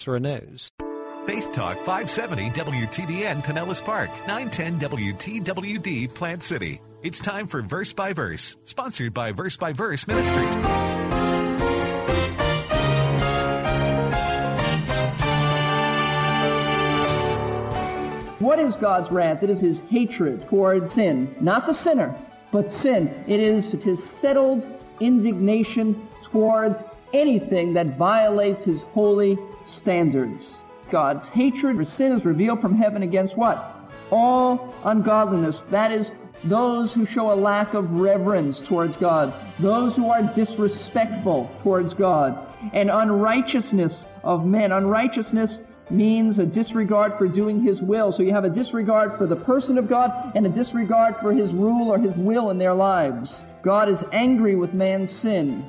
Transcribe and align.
For 0.00 0.20
news. 0.20 0.70
Faith 1.26 1.52
Talk 1.52 1.76
570 1.78 2.50
WTBN 2.50 3.42
Pinellas 3.42 3.84
Park, 3.84 4.08
910 4.28 4.78
WTWD 4.78 6.14
Plant 6.14 6.42
City. 6.42 6.80
It's 7.02 7.18
time 7.18 7.48
for 7.48 7.62
Verse 7.62 7.92
by 7.92 8.12
Verse, 8.12 8.56
sponsored 8.62 9.12
by 9.12 9.32
Verse 9.32 9.56
by 9.56 9.72
Verse 9.72 10.06
Ministries. 10.06 10.56
What 18.38 18.60
is 18.60 18.76
God's 18.76 19.10
wrath? 19.10 19.42
It 19.42 19.50
is 19.50 19.60
his 19.60 19.80
hatred 19.90 20.48
toward 20.48 20.88
sin. 20.88 21.34
Not 21.40 21.66
the 21.66 21.74
sinner, 21.74 22.16
but 22.52 22.70
sin. 22.70 23.08
It 23.26 23.40
is 23.40 23.72
his 23.72 24.02
settled 24.02 24.64
indignation 25.00 26.07
towards 26.22 26.82
anything 27.12 27.72
that 27.74 27.96
violates 27.96 28.64
his 28.64 28.82
holy 28.82 29.38
standards. 29.64 30.62
God's 30.90 31.28
hatred 31.28 31.76
for 31.76 31.84
sin 31.84 32.12
is 32.12 32.24
revealed 32.24 32.60
from 32.60 32.74
heaven 32.74 33.02
against 33.02 33.36
what? 33.36 33.74
All 34.10 34.74
ungodliness. 34.84 35.62
That 35.70 35.92
is, 35.92 36.12
those 36.44 36.92
who 36.92 37.04
show 37.04 37.32
a 37.32 37.34
lack 37.34 37.74
of 37.74 37.96
reverence 37.96 38.60
towards 38.60 38.96
God, 38.96 39.34
those 39.58 39.96
who 39.96 40.08
are 40.08 40.22
disrespectful 40.22 41.50
towards 41.62 41.94
God, 41.94 42.38
and 42.72 42.90
unrighteousness 42.90 44.04
of 44.22 44.46
men. 44.46 44.72
Unrighteousness 44.72 45.60
means 45.90 46.38
a 46.38 46.46
disregard 46.46 47.16
for 47.16 47.26
doing 47.26 47.62
His 47.62 47.82
will. 47.82 48.12
So 48.12 48.22
you 48.22 48.32
have 48.32 48.44
a 48.44 48.50
disregard 48.50 49.16
for 49.16 49.26
the 49.26 49.36
person 49.36 49.78
of 49.78 49.88
God 49.88 50.32
and 50.34 50.46
a 50.46 50.50
disregard 50.50 51.16
for 51.16 51.32
His 51.32 51.52
rule 51.52 51.88
or 51.88 51.98
His 51.98 52.14
will 52.14 52.50
in 52.50 52.58
their 52.58 52.74
lives. 52.74 53.44
God 53.62 53.88
is 53.88 54.04
angry 54.12 54.54
with 54.54 54.74
man's 54.74 55.10
sin. 55.10 55.68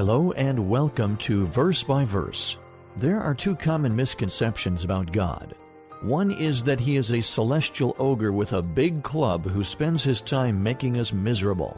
Hello 0.00 0.32
and 0.32 0.70
welcome 0.70 1.18
to 1.18 1.46
Verse 1.48 1.82
by 1.82 2.06
Verse. 2.06 2.56
There 2.96 3.20
are 3.20 3.34
two 3.34 3.54
common 3.54 3.94
misconceptions 3.94 4.82
about 4.82 5.12
God. 5.12 5.54
One 6.00 6.30
is 6.30 6.64
that 6.64 6.80
he 6.80 6.96
is 6.96 7.10
a 7.10 7.20
celestial 7.20 7.94
ogre 7.98 8.32
with 8.32 8.54
a 8.54 8.62
big 8.62 9.02
club 9.02 9.44
who 9.44 9.62
spends 9.62 10.02
his 10.02 10.22
time 10.22 10.62
making 10.62 10.98
us 10.98 11.12
miserable. 11.12 11.76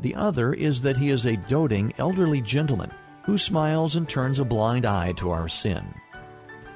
The 0.00 0.14
other 0.14 0.54
is 0.54 0.80
that 0.80 0.96
he 0.96 1.10
is 1.10 1.26
a 1.26 1.36
doting 1.36 1.92
elderly 1.98 2.40
gentleman 2.40 2.90
who 3.22 3.36
smiles 3.36 3.96
and 3.96 4.08
turns 4.08 4.38
a 4.38 4.46
blind 4.46 4.86
eye 4.86 5.12
to 5.18 5.30
our 5.30 5.50
sin. 5.50 5.84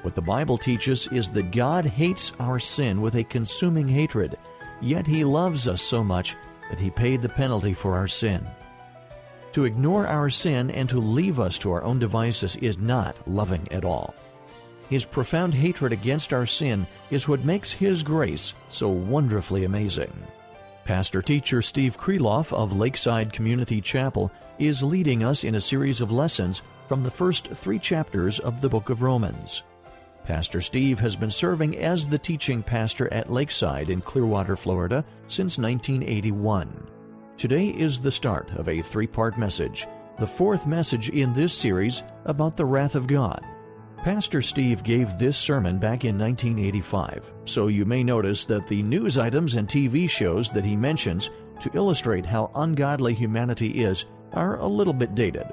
What 0.03 0.13
the 0.13 0.21
Bible 0.21 0.59
teaches 0.59 1.07
is 1.07 1.31
that 1.31 1.49
God 1.49 1.87
hates 1.87 2.33
our 2.39 2.59
sin 2.59 3.01
with 3.01 3.15
a 3.15 3.23
consuming 3.23 3.87
hatred, 3.87 4.37
yet 4.79 5.07
he 5.07 5.23
loves 5.23 5.67
us 5.67 5.81
so 5.81 6.03
much 6.03 6.35
that 6.69 6.79
he 6.79 6.91
paid 6.91 7.23
the 7.23 7.29
penalty 7.29 7.73
for 7.73 7.95
our 7.95 8.07
sin. 8.07 8.45
To 9.57 9.65
ignore 9.65 10.05
our 10.05 10.29
sin 10.29 10.69
and 10.69 10.87
to 10.89 10.99
leave 10.99 11.39
us 11.39 11.57
to 11.57 11.71
our 11.71 11.83
own 11.83 11.97
devices 11.97 12.57
is 12.57 12.77
not 12.77 13.17
loving 13.27 13.67
at 13.71 13.83
all. 13.83 14.13
His 14.87 15.03
profound 15.03 15.55
hatred 15.55 15.91
against 15.91 16.31
our 16.31 16.45
sin 16.45 16.85
is 17.09 17.27
what 17.27 17.43
makes 17.43 17.71
His 17.71 18.03
grace 18.03 18.53
so 18.69 18.87
wonderfully 18.87 19.63
amazing. 19.63 20.13
Pastor 20.85 21.23
teacher 21.23 21.63
Steve 21.63 21.97
Kreloff 21.97 22.53
of 22.53 22.77
Lakeside 22.77 23.33
Community 23.33 23.81
Chapel 23.81 24.31
is 24.59 24.83
leading 24.83 25.23
us 25.23 25.43
in 25.43 25.55
a 25.55 25.59
series 25.59 26.01
of 26.01 26.11
lessons 26.11 26.61
from 26.87 27.01
the 27.01 27.09
first 27.09 27.47
three 27.47 27.79
chapters 27.79 28.37
of 28.37 28.61
the 28.61 28.69
book 28.69 28.91
of 28.91 29.01
Romans. 29.01 29.63
Pastor 30.23 30.61
Steve 30.61 30.99
has 30.99 31.15
been 31.15 31.31
serving 31.31 31.79
as 31.79 32.07
the 32.07 32.19
teaching 32.19 32.61
pastor 32.61 33.11
at 33.11 33.31
Lakeside 33.31 33.89
in 33.89 34.01
Clearwater, 34.01 34.55
Florida 34.55 35.03
since 35.27 35.57
1981. 35.57 36.96
Today 37.37 37.67
is 37.67 37.99
the 37.99 38.11
start 38.11 38.49
of 38.57 38.67
a 38.67 38.81
three 38.81 39.05
part 39.05 39.37
message, 39.37 39.85
the 40.17 40.25
fourth 40.25 40.65
message 40.65 41.09
in 41.09 41.33
this 41.33 41.53
series 41.53 42.01
about 42.25 42.57
the 42.57 42.65
wrath 42.65 42.95
of 42.95 43.05
God. 43.05 43.45
Pastor 43.99 44.41
Steve 44.41 44.81
gave 44.81 45.19
this 45.19 45.37
sermon 45.37 45.77
back 45.77 46.03
in 46.03 46.17
1985, 46.17 47.31
so 47.45 47.67
you 47.67 47.85
may 47.85 48.03
notice 48.03 48.47
that 48.47 48.65
the 48.65 48.81
news 48.81 49.19
items 49.19 49.53
and 49.53 49.67
TV 49.67 50.09
shows 50.09 50.49
that 50.49 50.65
he 50.65 50.75
mentions 50.75 51.29
to 51.59 51.69
illustrate 51.75 52.25
how 52.25 52.49
ungodly 52.55 53.13
humanity 53.13 53.83
is 53.83 54.05
are 54.33 54.57
a 54.57 54.67
little 54.67 54.91
bit 54.91 55.13
dated. 55.13 55.45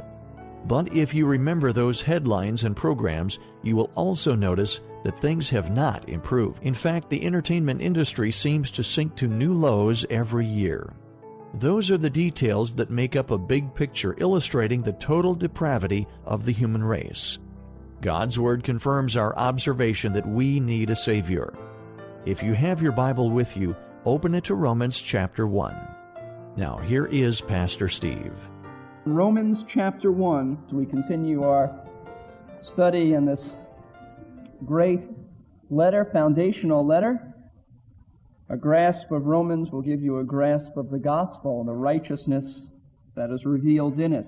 But 0.65 0.91
if 0.95 1.12
you 1.12 1.27
remember 1.27 1.71
those 1.71 2.01
headlines 2.01 2.65
and 2.65 2.75
programs, 2.75 3.39
you 3.62 3.77
will 3.77 3.91
also 3.95 4.34
notice 4.34 4.81
that 5.03 5.21
things 5.21 5.51
have 5.51 5.71
not 5.71 6.09
improved. 6.09 6.62
In 6.62 6.72
fact, 6.72 7.11
the 7.11 7.27
entertainment 7.27 7.83
industry 7.83 8.31
seems 8.31 8.71
to 8.71 8.83
sink 8.83 9.16
to 9.16 9.28
new 9.28 9.53
lows 9.53 10.06
every 10.09 10.47
year. 10.47 10.95
Those 11.54 11.88
are 11.92 11.98
the 11.98 12.10
details 12.10 12.75
that 12.75 12.91
make 12.91 13.15
up 13.15 13.31
a 13.31 13.38
big 13.38 13.75
picture 13.76 14.16
illustrating 14.19 14.82
the 14.82 14.92
total 14.94 15.37
depravity 15.37 16.09
of 16.25 16.44
the 16.44 16.53
human 16.53 16.82
race. 16.82 17.38
God's 18.00 18.41
Word 18.41 18.65
confirms 18.65 19.16
our 19.16 19.37
observation 19.38 20.12
that 20.15 20.28
we 20.28 20.59
need 20.59 20.91
a 20.91 20.97
Savior. 20.97 21.54
If 22.26 22.42
you 22.42 22.54
have 22.54 22.82
your 22.82 22.91
Bible 22.92 23.31
with 23.31 23.56
you, 23.56 23.76
open 24.04 24.34
it 24.34 24.44
to 24.44 24.56
Romans 24.56 25.00
chapter 25.00 25.47
1. 25.47 25.76
Now, 26.56 26.78
here 26.78 27.06
is 27.06 27.41
Pastor 27.41 27.88
Steve. 27.88 28.34
Romans 29.04 29.65
chapter 29.69 30.10
1, 30.10 30.65
as 30.66 30.72
we 30.72 30.86
continue 30.86 31.44
our 31.44 31.72
study 32.65 33.12
in 33.12 33.26
this 33.26 33.54
great 34.65 35.03
letter, 35.71 36.04
foundational 36.12 36.84
letter. 36.84 37.34
A 38.50 38.56
grasp 38.59 39.10
of 39.10 39.25
Romans 39.25 39.71
will 39.71 39.81
give 39.81 40.03
you 40.03 40.19
a 40.19 40.25
grasp 40.25 40.77
of 40.77 40.91
the 40.91 40.99
gospel, 40.99 41.60
and 41.60 41.69
the 41.69 41.72
righteousness 41.72 42.71
that 43.16 43.31
is 43.31 43.47
revealed 43.47 43.99
in 43.99 44.12
it. 44.12 44.27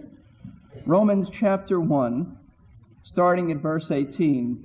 Romans 0.86 1.28
chapter 1.38 1.78
1, 1.78 2.38
starting 3.04 3.52
at 3.52 3.58
verse 3.58 3.90
18. 3.90 4.64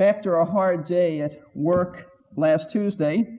After 0.00 0.36
a 0.36 0.44
hard 0.44 0.86
day 0.86 1.20
at 1.20 1.40
work 1.54 2.06
last 2.36 2.70
Tuesday, 2.70 3.38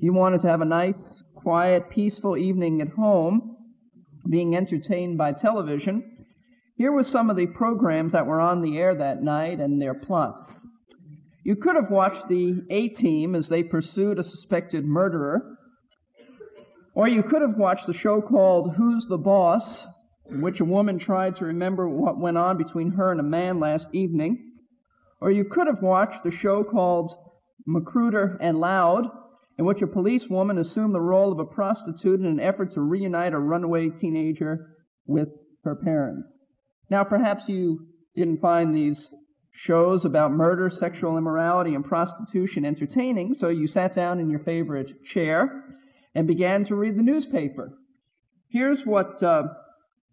you 0.00 0.12
wanted 0.12 0.40
to 0.40 0.48
have 0.48 0.60
a 0.60 0.64
nice, 0.64 0.96
quiet, 1.36 1.88
peaceful 1.88 2.36
evening 2.36 2.80
at 2.80 2.88
home, 2.88 3.56
being 4.28 4.56
entertained 4.56 5.18
by 5.18 5.32
television. 5.32 6.26
Here 6.76 6.90
were 6.90 7.04
some 7.04 7.30
of 7.30 7.36
the 7.36 7.46
programs 7.46 8.12
that 8.12 8.26
were 8.26 8.40
on 8.40 8.60
the 8.60 8.76
air 8.76 8.94
that 8.96 9.22
night 9.22 9.60
and 9.60 9.80
their 9.80 9.94
plots. 9.94 10.66
You 11.48 11.56
could 11.56 11.76
have 11.76 11.90
watched 11.90 12.28
the 12.28 12.62
A 12.68 12.88
Team 12.90 13.34
as 13.34 13.48
they 13.48 13.62
pursued 13.62 14.18
a 14.18 14.22
suspected 14.22 14.84
murderer, 14.84 15.56
or 16.94 17.08
you 17.08 17.22
could 17.22 17.40
have 17.40 17.56
watched 17.56 17.86
the 17.86 17.94
show 17.94 18.20
called 18.20 18.74
Who's 18.74 19.06
the 19.06 19.16
Boss, 19.16 19.86
in 20.28 20.42
which 20.42 20.60
a 20.60 20.66
woman 20.66 20.98
tried 20.98 21.36
to 21.36 21.46
remember 21.46 21.88
what 21.88 22.20
went 22.20 22.36
on 22.36 22.58
between 22.58 22.90
her 22.90 23.10
and 23.10 23.18
a 23.18 23.22
man 23.22 23.60
last 23.60 23.88
evening, 23.94 24.58
or 25.22 25.30
you 25.30 25.42
could 25.42 25.68
have 25.68 25.80
watched 25.80 26.22
the 26.22 26.30
show 26.30 26.62
called 26.62 27.14
MacGruder 27.66 28.36
and 28.42 28.60
Loud, 28.60 29.06
in 29.56 29.64
which 29.64 29.80
a 29.80 29.86
policewoman 29.86 30.58
assumed 30.58 30.94
the 30.94 31.00
role 31.00 31.32
of 31.32 31.38
a 31.38 31.46
prostitute 31.46 32.20
in 32.20 32.26
an 32.26 32.40
effort 32.40 32.74
to 32.74 32.82
reunite 32.82 33.32
a 33.32 33.38
runaway 33.38 33.88
teenager 33.88 34.76
with 35.06 35.30
her 35.64 35.76
parents. 35.76 36.28
Now, 36.90 37.04
perhaps 37.04 37.48
you 37.48 37.86
didn't 38.14 38.42
find 38.42 38.74
these 38.74 39.08
shows 39.58 40.04
about 40.04 40.30
murder, 40.30 40.70
sexual 40.70 41.18
immorality, 41.18 41.74
and 41.74 41.84
prostitution 41.84 42.64
entertaining, 42.64 43.34
so 43.38 43.48
you 43.48 43.66
sat 43.66 43.92
down 43.92 44.20
in 44.20 44.30
your 44.30 44.38
favorite 44.40 45.04
chair 45.04 45.64
and 46.14 46.28
began 46.28 46.64
to 46.64 46.76
read 46.76 46.96
the 46.96 47.02
newspaper. 47.02 47.76
Here's 48.50 48.86
what, 48.86 49.20
uh, 49.20 49.42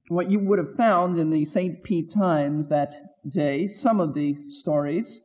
what 0.08 0.32
you 0.32 0.40
would 0.40 0.58
have 0.58 0.76
found 0.76 1.18
in 1.20 1.30
the 1.30 1.46
St. 1.46 1.84
Pete 1.84 2.12
Times 2.12 2.70
that 2.70 2.92
day, 3.30 3.68
some 3.68 4.00
of 4.00 4.16
the 4.16 4.36
stories. 4.62 5.22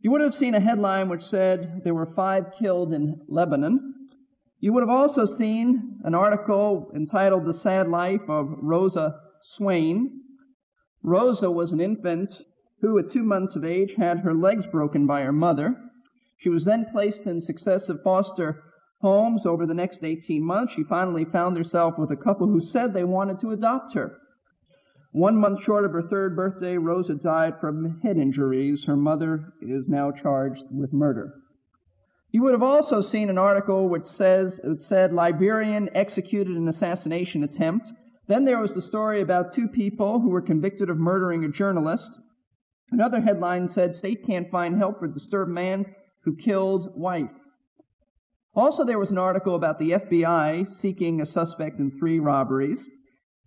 You 0.00 0.10
would 0.12 0.22
have 0.22 0.34
seen 0.34 0.54
a 0.54 0.60
headline 0.60 1.10
which 1.10 1.22
said 1.22 1.82
there 1.84 1.94
were 1.94 2.14
five 2.16 2.54
killed 2.58 2.94
in 2.94 3.20
Lebanon. 3.28 3.94
You 4.60 4.72
would 4.72 4.82
have 4.82 4.88
also 4.88 5.26
seen 5.26 6.00
an 6.04 6.14
article 6.14 6.90
entitled 6.96 7.44
The 7.44 7.54
Sad 7.54 7.88
Life 7.88 8.28
of 8.28 8.48
Rosa 8.62 9.20
Swain. 9.42 10.22
Rosa 11.02 11.50
was 11.50 11.72
an 11.72 11.80
infant 11.80 12.30
who 12.82 12.98
at 12.98 13.10
two 13.10 13.22
months 13.22 13.56
of 13.56 13.64
age 13.64 13.94
had 13.96 14.18
her 14.18 14.34
legs 14.34 14.66
broken 14.66 15.06
by 15.06 15.22
her 15.22 15.32
mother. 15.32 15.74
She 16.36 16.50
was 16.50 16.64
then 16.64 16.86
placed 16.92 17.26
in 17.26 17.40
successive 17.40 18.02
foster 18.02 18.62
homes 19.00 19.46
over 19.46 19.64
the 19.66 19.74
next 19.74 20.04
18 20.04 20.42
months. 20.42 20.74
She 20.74 20.82
finally 20.82 21.24
found 21.24 21.56
herself 21.56 21.96
with 21.96 22.10
a 22.10 22.16
couple 22.16 22.48
who 22.48 22.60
said 22.60 22.92
they 22.92 23.04
wanted 23.04 23.40
to 23.40 23.52
adopt 23.52 23.94
her. 23.94 24.18
One 25.12 25.36
month 25.36 25.62
short 25.62 25.84
of 25.84 25.92
her 25.92 26.02
third 26.02 26.34
birthday, 26.34 26.76
Rosa 26.76 27.14
died 27.14 27.60
from 27.60 28.00
head 28.00 28.16
injuries. 28.16 28.84
Her 28.84 28.96
mother 28.96 29.52
is 29.60 29.86
now 29.86 30.10
charged 30.10 30.64
with 30.70 30.92
murder. 30.92 31.34
You 32.32 32.42
would 32.42 32.52
have 32.52 32.62
also 32.62 33.02
seen 33.02 33.28
an 33.28 33.38
article 33.38 33.88
which 33.88 34.06
says 34.06 34.58
it 34.64 34.82
said 34.82 35.12
Liberian 35.12 35.90
executed 35.94 36.56
an 36.56 36.66
assassination 36.66 37.44
attempt. 37.44 37.92
Then 38.26 38.44
there 38.44 38.58
was 38.58 38.74
the 38.74 38.80
story 38.80 39.20
about 39.20 39.52
two 39.52 39.68
people 39.68 40.18
who 40.18 40.30
were 40.30 40.40
convicted 40.40 40.88
of 40.88 40.96
murdering 40.96 41.44
a 41.44 41.48
journalist. 41.48 42.18
Another 42.92 43.22
headline 43.22 43.68
said 43.68 43.96
state 43.96 44.26
can't 44.26 44.50
find 44.50 44.76
help 44.76 44.98
for 44.98 45.08
disturbed 45.08 45.50
man 45.50 45.86
who 46.24 46.36
killed 46.36 46.94
wife. 46.94 47.30
Also, 48.54 48.84
there 48.84 48.98
was 48.98 49.10
an 49.10 49.16
article 49.16 49.54
about 49.54 49.78
the 49.78 49.92
FBI 49.92 50.66
seeking 50.78 51.22
a 51.22 51.26
suspect 51.26 51.80
in 51.80 51.90
three 51.90 52.18
robberies. 52.18 52.86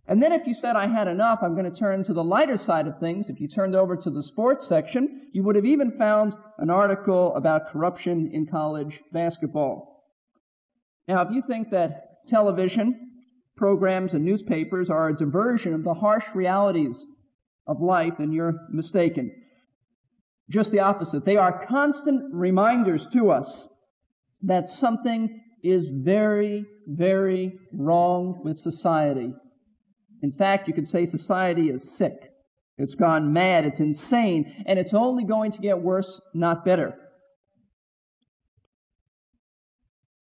And 0.07 0.21
then 0.21 0.31
if 0.31 0.47
you 0.47 0.55
said 0.55 0.75
I 0.75 0.87
had 0.87 1.07
enough, 1.07 1.39
I'm 1.43 1.53
going 1.53 1.71
to 1.71 1.79
turn 1.79 2.03
to 2.05 2.13
the 2.13 2.23
lighter 2.23 2.57
side 2.57 2.87
of 2.87 2.99
things. 2.99 3.29
If 3.29 3.39
you 3.39 3.47
turned 3.47 3.75
over 3.75 3.95
to 3.95 4.09
the 4.09 4.23
sports 4.23 4.67
section, 4.67 5.27
you 5.31 5.43
would 5.43 5.55
have 5.55 5.65
even 5.65 5.91
found 5.91 6.35
an 6.57 6.71
article 6.71 7.35
about 7.35 7.69
corruption 7.71 8.31
in 8.33 8.47
college 8.47 8.99
basketball. 9.11 10.05
Now, 11.07 11.21
if 11.21 11.31
you 11.31 11.43
think 11.47 11.69
that 11.69 12.27
television, 12.27 13.11
programs, 13.55 14.13
and 14.13 14.25
newspapers 14.25 14.89
are 14.89 15.09
a 15.09 15.15
diversion 15.15 15.75
of 15.75 15.83
the 15.83 15.93
harsh 15.93 16.25
realities 16.33 17.05
of 17.67 17.81
life, 17.81 18.13
then 18.19 18.31
you're 18.31 18.53
mistaken. 18.69 19.31
Just 20.49 20.71
the 20.71 20.79
opposite. 20.79 21.25
They 21.25 21.37
are 21.37 21.65
constant 21.65 22.33
reminders 22.33 23.07
to 23.13 23.31
us 23.31 23.67
that 24.43 24.69
something 24.69 25.41
is 25.63 25.89
very, 25.89 26.65
very 26.87 27.53
wrong 27.73 28.41
with 28.43 28.57
society 28.57 29.33
in 30.25 30.31
fact, 30.31 30.67
you 30.67 30.73
could 30.73 30.87
say 30.87 31.05
society 31.05 31.69
is 31.69 31.87
sick. 31.97 32.31
It's 32.79 32.95
gone 32.95 33.31
mad. 33.31 33.63
It's 33.63 33.79
insane. 33.79 34.63
And 34.65 34.79
it's 34.79 34.93
only 34.93 35.23
going 35.23 35.51
to 35.51 35.59
get 35.59 35.79
worse, 35.79 36.19
not 36.33 36.65
better. 36.65 36.95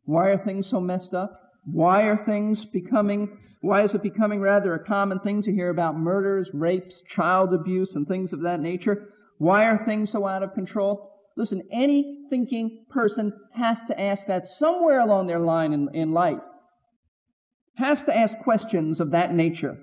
Why 0.04 0.32
are 0.32 0.38
things 0.38 0.68
so 0.68 0.82
messed 0.82 1.14
up? 1.14 1.40
Why 1.66 2.04
are 2.04 2.18
things 2.18 2.66
becoming, 2.66 3.38
why 3.62 3.84
is 3.84 3.96
it 3.96 4.04
becoming 4.04 4.42
rather 4.42 4.74
a 4.74 4.84
common 4.84 5.20
thing 5.20 5.42
to 5.44 5.52
hear 5.52 5.70
about 5.70 5.98
murders, 5.98 6.50
rapes, 6.54 7.02
child 7.08 7.54
abuse, 7.54 7.96
and 7.96 8.08
things 8.08 8.34
of 8.34 8.42
that 8.42 8.60
nature? 8.60 9.10
Why 9.38 9.66
are 9.66 9.86
things 9.86 10.12
so 10.12 10.28
out 10.28 10.44
of 10.44 10.54
control? 10.54 11.10
Listen, 11.36 11.64
any 11.72 12.28
thinking 12.30 12.86
person 12.90 13.34
has 13.54 13.80
to 13.88 14.00
ask 14.00 14.28
that 14.28 14.48
somewhere 14.48 15.00
along 15.00 15.28
their 15.28 15.40
line 15.40 15.74
in, 15.74 15.90
in 15.94 16.12
life. 16.12 16.42
Has 17.76 18.04
to 18.04 18.16
ask 18.16 18.38
questions 18.44 19.00
of 19.00 19.12
that 19.12 19.34
nature. 19.34 19.78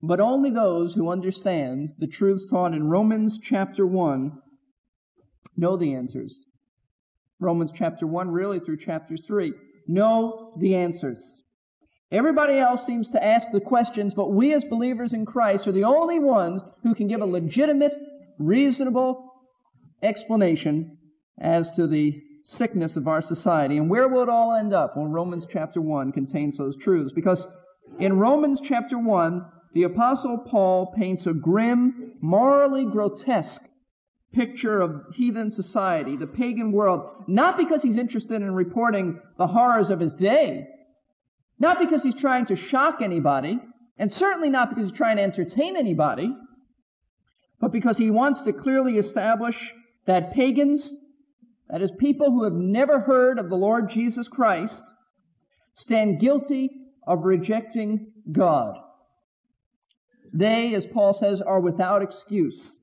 But 0.00 0.20
only 0.20 0.50
those 0.50 0.94
who 0.94 1.10
understand 1.10 1.88
the 1.98 2.06
truths 2.06 2.46
taught 2.48 2.72
in 2.74 2.88
Romans 2.88 3.38
chapter 3.42 3.84
1 3.84 4.32
know 5.56 5.76
the 5.76 5.94
answers. 5.94 6.44
Romans 7.40 7.72
chapter 7.74 8.06
1 8.06 8.30
really 8.30 8.60
through 8.60 8.76
chapter 8.76 9.16
3 9.16 9.54
know 9.88 10.52
the 10.58 10.76
answers. 10.76 11.42
Everybody 12.10 12.58
else 12.58 12.86
seems 12.86 13.10
to 13.10 13.22
ask 13.24 13.48
the 13.52 13.60
questions, 13.60 14.14
but 14.14 14.32
we 14.32 14.54
as 14.54 14.64
believers 14.64 15.12
in 15.12 15.26
Christ 15.26 15.66
are 15.66 15.72
the 15.72 15.84
only 15.84 16.18
ones 16.18 16.60
who 16.82 16.94
can 16.94 17.08
give 17.08 17.20
a 17.20 17.26
legitimate, 17.26 17.92
reasonable 18.38 19.32
explanation 20.02 20.96
as 21.40 21.70
to 21.72 21.86
the 21.86 22.22
sickness 22.44 22.96
of 22.96 23.08
our 23.08 23.20
society. 23.20 23.76
And 23.76 23.90
where 23.90 24.08
will 24.08 24.22
it 24.22 24.28
all 24.30 24.54
end 24.54 24.72
up? 24.72 24.96
Well, 24.96 25.06
Romans 25.06 25.44
chapter 25.52 25.82
1 25.82 26.12
contains 26.12 26.56
those 26.56 26.76
truths. 26.82 27.12
Because 27.14 27.46
in 27.98 28.18
Romans 28.18 28.60
chapter 28.64 28.98
1, 28.98 29.44
the 29.74 29.82
Apostle 29.82 30.38
Paul 30.38 30.94
paints 30.96 31.26
a 31.26 31.34
grim, 31.34 32.12
morally 32.22 32.86
grotesque 32.86 33.60
picture 34.32 34.80
of 34.80 35.04
heathen 35.14 35.50
society, 35.50 36.16
the 36.16 36.26
pagan 36.26 36.72
world, 36.72 37.24
not 37.26 37.56
because 37.56 37.82
he's 37.82 37.96
interested 37.96 38.42
in 38.42 38.54
reporting 38.54 39.20
the 39.38 39.46
horrors 39.46 39.90
of 39.90 40.00
his 40.00 40.12
day, 40.14 40.66
not 41.58 41.78
because 41.78 42.02
he's 42.02 42.14
trying 42.14 42.46
to 42.46 42.56
shock 42.56 43.00
anybody, 43.02 43.58
and 43.96 44.12
certainly 44.12 44.50
not 44.50 44.68
because 44.68 44.84
he's 44.84 44.96
trying 44.96 45.16
to 45.16 45.22
entertain 45.22 45.76
anybody, 45.76 46.30
but 47.60 47.72
because 47.72 47.98
he 47.98 48.10
wants 48.10 48.42
to 48.42 48.52
clearly 48.52 48.98
establish 48.98 49.72
that 50.06 50.32
pagans, 50.32 50.94
that 51.68 51.82
is, 51.82 51.90
people 51.98 52.30
who 52.30 52.44
have 52.44 52.52
never 52.52 53.00
heard 53.00 53.38
of 53.38 53.48
the 53.48 53.56
Lord 53.56 53.90
Jesus 53.90 54.28
Christ, 54.28 54.82
stand 55.74 56.20
guilty 56.20 56.70
of 57.06 57.24
rejecting 57.24 58.12
God. 58.30 58.76
They, 60.32 60.74
as 60.74 60.86
Paul 60.86 61.12
says, 61.14 61.40
are 61.40 61.60
without 61.60 62.02
excuse. 62.02 62.77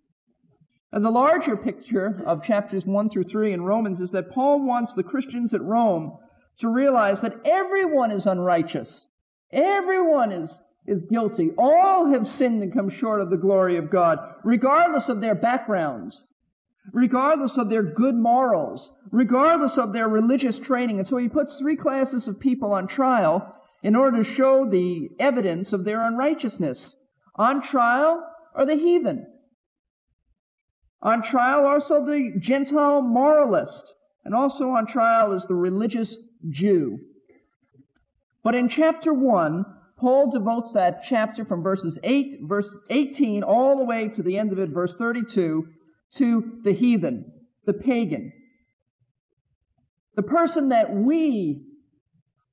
And 0.96 1.04
the 1.04 1.12
larger 1.12 1.58
picture 1.58 2.24
of 2.26 2.42
chapters 2.42 2.86
1 2.86 3.10
through 3.10 3.26
3 3.26 3.52
in 3.52 3.66
Romans 3.66 4.00
is 4.00 4.12
that 4.12 4.32
Paul 4.32 4.66
wants 4.66 4.94
the 4.94 5.04
Christians 5.04 5.54
at 5.54 5.62
Rome 5.62 6.18
to 6.60 6.70
realize 6.70 7.20
that 7.20 7.36
everyone 7.44 8.12
is 8.12 8.26
unrighteous. 8.26 9.06
Everyone 9.52 10.32
is, 10.32 10.58
is 10.88 11.04
guilty. 11.10 11.52
All 11.58 12.06
have 12.06 12.26
sinned 12.26 12.64
and 12.64 12.72
come 12.72 12.88
short 12.88 13.20
of 13.20 13.30
the 13.30 13.36
glory 13.36 13.76
of 13.76 13.90
God, 13.90 14.20
regardless 14.46 15.10
of 15.10 15.20
their 15.20 15.36
backgrounds, 15.36 16.24
regardless 16.94 17.58
of 17.58 17.70
their 17.70 17.84
good 17.84 18.16
morals, 18.16 18.94
regardless 19.12 19.78
of 19.78 19.92
their 19.92 20.08
religious 20.08 20.58
training. 20.58 21.00
And 21.00 21.08
so 21.08 21.18
he 21.18 21.28
puts 21.28 21.58
three 21.58 21.76
classes 21.76 22.30
of 22.30 22.40
people 22.40 22.72
on 22.72 22.88
trial 22.88 23.54
in 23.84 23.98
order 23.98 24.24
to 24.24 24.24
show 24.24 24.66
the 24.66 25.10
evidence 25.20 25.74
of 25.74 25.84
their 25.84 26.00
unrighteousness. 26.00 26.96
On 27.36 27.62
trial 27.62 28.26
are 28.54 28.66
the 28.66 28.76
heathen. 28.76 29.28
On 31.02 31.22
trial 31.22 31.66
also 31.66 32.06
the 32.06 32.34
Gentile 32.40 33.02
moralist. 33.02 33.94
And 34.24 34.34
also 34.34 34.70
on 34.70 34.88
trial 34.88 35.34
is 35.34 35.46
the 35.46 35.56
religious 35.56 36.18
Jew. 36.50 37.00
But 38.44 38.56
in 38.56 38.70
chapter 38.70 39.14
1, 39.14 39.66
Paul 39.98 40.32
devotes 40.32 40.74
that 40.74 41.04
chapter 41.08 41.46
from 41.46 41.64
verses 41.64 41.98
8, 42.04 42.40
verse 42.42 42.78
18, 42.90 43.44
all 43.44 43.78
the 43.78 43.86
way 43.86 44.10
to 44.10 44.24
the 44.24 44.38
end 44.38 44.52
of 44.52 44.60
it, 44.60 44.70
verse 44.70 44.96
32, 44.96 45.68
to 46.16 46.60
the 46.64 46.74
heathen, 46.74 47.32
the 47.66 47.74
pagan. 47.74 48.34
The 50.16 50.24
person 50.24 50.70
that 50.70 50.94
we 50.94 51.62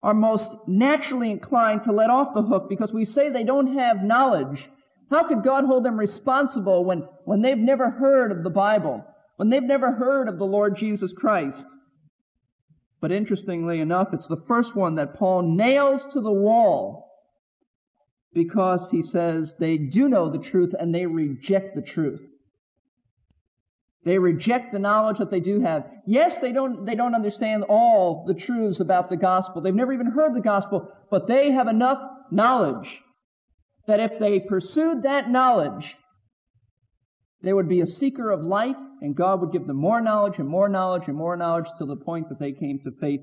are 0.02 0.14
most 0.14 0.52
naturally 0.66 1.30
inclined 1.30 1.84
to 1.84 1.92
let 1.92 2.10
off 2.10 2.34
the 2.34 2.42
hook 2.42 2.68
because 2.68 2.92
we 2.92 3.04
say 3.04 3.30
they 3.30 3.44
don't 3.44 3.78
have 3.78 4.02
knowledge. 4.02 4.68
How 5.12 5.24
could 5.24 5.42
God 5.42 5.64
hold 5.64 5.84
them 5.84 5.98
responsible 5.98 6.84
when, 6.84 7.06
when 7.24 7.42
they've 7.42 7.58
never 7.58 7.90
heard 7.90 8.32
of 8.32 8.42
the 8.42 8.50
Bible, 8.50 9.04
when 9.36 9.50
they've 9.50 9.62
never 9.62 9.92
heard 9.92 10.26
of 10.26 10.38
the 10.38 10.46
Lord 10.46 10.76
Jesus 10.76 11.12
Christ? 11.12 11.66
But 13.00 13.12
interestingly 13.12 13.80
enough, 13.80 14.14
it's 14.14 14.28
the 14.28 14.42
first 14.48 14.74
one 14.74 14.94
that 14.94 15.14
Paul 15.14 15.42
nails 15.42 16.06
to 16.12 16.20
the 16.20 16.32
wall 16.32 17.10
because 18.32 18.88
he 18.90 19.02
says 19.02 19.54
they 19.58 19.76
do 19.76 20.08
know 20.08 20.30
the 20.30 20.38
truth 20.38 20.72
and 20.78 20.94
they 20.94 21.04
reject 21.04 21.74
the 21.74 21.82
truth. 21.82 22.22
They 24.04 24.18
reject 24.18 24.72
the 24.72 24.78
knowledge 24.78 25.18
that 25.18 25.30
they 25.30 25.40
do 25.40 25.60
have. 25.60 25.84
Yes, 26.06 26.38
they 26.38 26.52
don't, 26.52 26.86
they 26.86 26.94
don't 26.94 27.14
understand 27.14 27.64
all 27.64 28.24
the 28.26 28.34
truths 28.34 28.80
about 28.80 29.10
the 29.10 29.16
gospel. 29.18 29.60
They've 29.60 29.74
never 29.74 29.92
even 29.92 30.06
heard 30.06 30.34
the 30.34 30.40
gospel, 30.40 30.90
but 31.10 31.28
they 31.28 31.50
have 31.50 31.68
enough 31.68 32.00
knowledge 32.30 33.00
that 33.86 34.00
if 34.00 34.18
they 34.18 34.40
pursued 34.40 35.02
that 35.02 35.30
knowledge, 35.30 35.94
they 37.42 37.52
would 37.52 37.68
be 37.68 37.80
a 37.80 37.86
seeker 37.86 38.30
of 38.30 38.42
light 38.42 38.76
and 39.00 39.16
God 39.16 39.40
would 39.40 39.52
give 39.52 39.66
them 39.66 39.76
more 39.76 40.00
knowledge 40.00 40.38
and 40.38 40.48
more 40.48 40.68
knowledge 40.68 41.08
and 41.08 41.16
more 41.16 41.36
knowledge 41.36 41.66
to 41.78 41.84
the 41.84 41.96
point 41.96 42.28
that 42.28 42.38
they 42.38 42.52
came 42.52 42.78
to 42.84 42.92
faith 43.00 43.20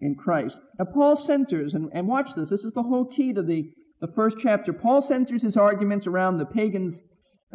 in 0.00 0.14
Christ. 0.14 0.56
Now 0.78 0.86
Paul 0.86 1.16
centers, 1.16 1.74
and, 1.74 1.90
and 1.92 2.08
watch 2.08 2.30
this, 2.34 2.50
this 2.50 2.64
is 2.64 2.72
the 2.72 2.82
whole 2.82 3.04
key 3.04 3.34
to 3.34 3.42
the, 3.42 3.70
the 4.00 4.12
first 4.14 4.36
chapter. 4.40 4.72
Paul 4.72 5.02
centers 5.02 5.42
his 5.42 5.56
arguments 5.56 6.06
around 6.06 6.38
the 6.38 6.46
pagans 6.46 7.02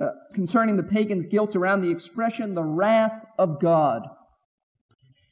uh, 0.01 0.09
concerning 0.33 0.75
the 0.75 0.83
pagan's 0.83 1.25
guilt 1.25 1.55
around 1.55 1.81
the 1.81 1.91
expression, 1.91 2.53
the 2.53 2.63
wrath 2.63 3.25
of 3.37 3.59
God. 3.59 4.03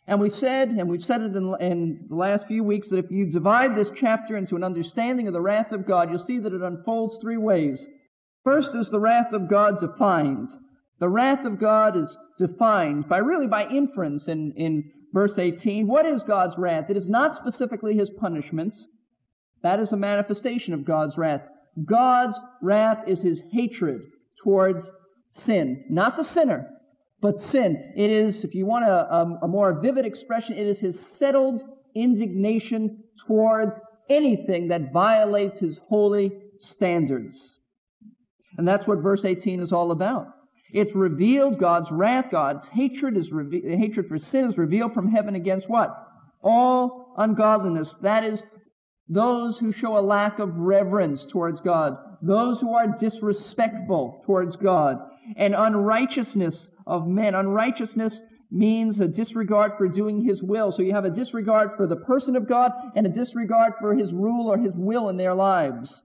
And 0.08 0.20
we 0.20 0.30
said, 0.30 0.70
and 0.70 0.90
we've 0.90 1.04
said 1.04 1.22
it 1.22 1.36
in, 1.36 1.56
in, 1.60 2.06
the 2.10 2.16
last 2.16 2.48
few 2.48 2.64
weeks, 2.64 2.90
that 2.90 2.98
if 2.98 3.12
you 3.12 3.28
divide 3.28 3.76
this 3.76 3.92
chapter 3.96 4.36
into 4.36 4.56
an 4.56 4.64
understanding 4.64 5.28
of 5.28 5.34
the 5.34 5.42
wrath 5.42 5.72
of 5.72 5.86
God, 5.86 6.10
you'll 6.10 6.20
see 6.20 6.40
that 6.40 6.54
it 6.54 6.62
unfolds 6.62 7.18
three 7.20 7.38
ways. 7.38 7.88
First 8.44 8.76
is 8.76 8.90
the 8.90 9.00
wrath 9.00 9.32
of 9.34 9.48
God 9.48 9.80
defined. 9.80 10.50
The 11.00 11.10
wrath 11.10 11.46
of 11.46 11.60
God 11.60 11.96
is 11.96 12.18
defined 12.38 13.08
by 13.08 13.20
really 13.20 13.48
by 13.48 13.68
inference 13.68 14.28
in, 14.28 14.54
in 14.58 14.92
verse 15.14 15.38
18. 15.38 15.88
What 15.88 16.06
is 16.06 16.24
God's 16.24 16.58
wrath? 16.58 16.90
It 16.90 16.98
is 16.98 17.10
not 17.10 17.36
specifically 17.36 17.96
his 17.96 18.10
punishments. 18.10 18.88
That 19.62 19.80
is 19.80 19.92
a 19.92 19.98
manifestation 19.98 20.74
of 20.74 20.86
God's 20.86 21.18
wrath. 21.18 21.48
God's 21.86 22.40
wrath 22.62 23.08
is 23.08 23.22
his 23.22 23.44
hatred 23.52 24.02
towards 24.44 24.90
sin. 25.28 25.86
Not 25.90 26.18
the 26.18 26.24
sinner, 26.24 26.70
but 27.22 27.42
sin. 27.42 27.94
It 27.96 28.10
is, 28.10 28.44
if 28.44 28.56
you 28.56 28.66
want 28.66 28.86
a, 28.86 29.14
a, 29.14 29.40
a 29.44 29.48
more 29.48 29.80
vivid 29.80 30.06
expression, 30.06 30.58
it 30.58 30.66
is 30.66 30.80
his 30.80 31.00
settled 31.00 31.62
indignation 31.96 33.04
towards 33.28 33.80
anything 34.10 34.68
that 34.70 34.92
violates 34.92 35.60
his 35.60 35.80
holy 35.88 36.32
standards. 36.60 37.60
And 38.58 38.68
that's 38.68 38.88
what 38.88 39.00
verse 39.00 39.24
18 39.24 39.60
is 39.60 39.72
all 39.72 39.92
about. 39.92 40.28
It's 40.74 40.96
revealed 40.96 41.60
God's 41.60 41.92
wrath, 41.92 42.32
God's 42.32 42.68
hatred 42.68 43.18
is 43.18 43.32
reve- 43.32 43.64
hatred 43.64 44.08
for 44.08 44.18
sin 44.18 44.46
is 44.46 44.58
revealed 44.58 44.94
from 44.94 45.10
heaven 45.10 45.36
against 45.36 45.70
what? 45.70 46.08
All 46.42 47.14
ungodliness. 47.18 47.96
That 47.96 48.24
is 48.24 48.44
those 49.10 49.58
who 49.58 49.72
show 49.72 49.98
a 49.98 50.00
lack 50.00 50.40
of 50.40 50.58
reverence 50.58 51.26
towards 51.26 51.60
God, 51.60 51.98
those 52.22 52.62
who 52.62 52.74
are 52.74 52.88
disrespectful 52.88 54.24
towards 54.26 54.56
God, 54.56 55.00
and 55.36 55.54
unrighteousness 55.54 56.70
of 56.92 57.08
men. 57.08 57.34
Unrighteousness 57.34 58.22
means 58.52 59.00
a 59.00 59.08
disregard 59.08 59.72
for 59.78 59.88
doing 59.88 60.24
His 60.24 60.44
will. 60.44 60.72
So 60.72 60.82
you 60.82 60.94
have 60.94 61.06
a 61.06 61.10
disregard 61.10 61.72
for 61.78 61.88
the 61.88 61.96
person 61.96 62.36
of 62.36 62.50
God 62.50 62.72
and 62.96 63.08
a 63.08 63.10
disregard 63.10 63.74
for 63.80 63.96
His 63.96 64.14
rule 64.14 64.48
or 64.48 64.58
His 64.58 64.74
will 64.76 65.08
in 65.08 65.16
their 65.16 65.34
lives. 65.34 66.04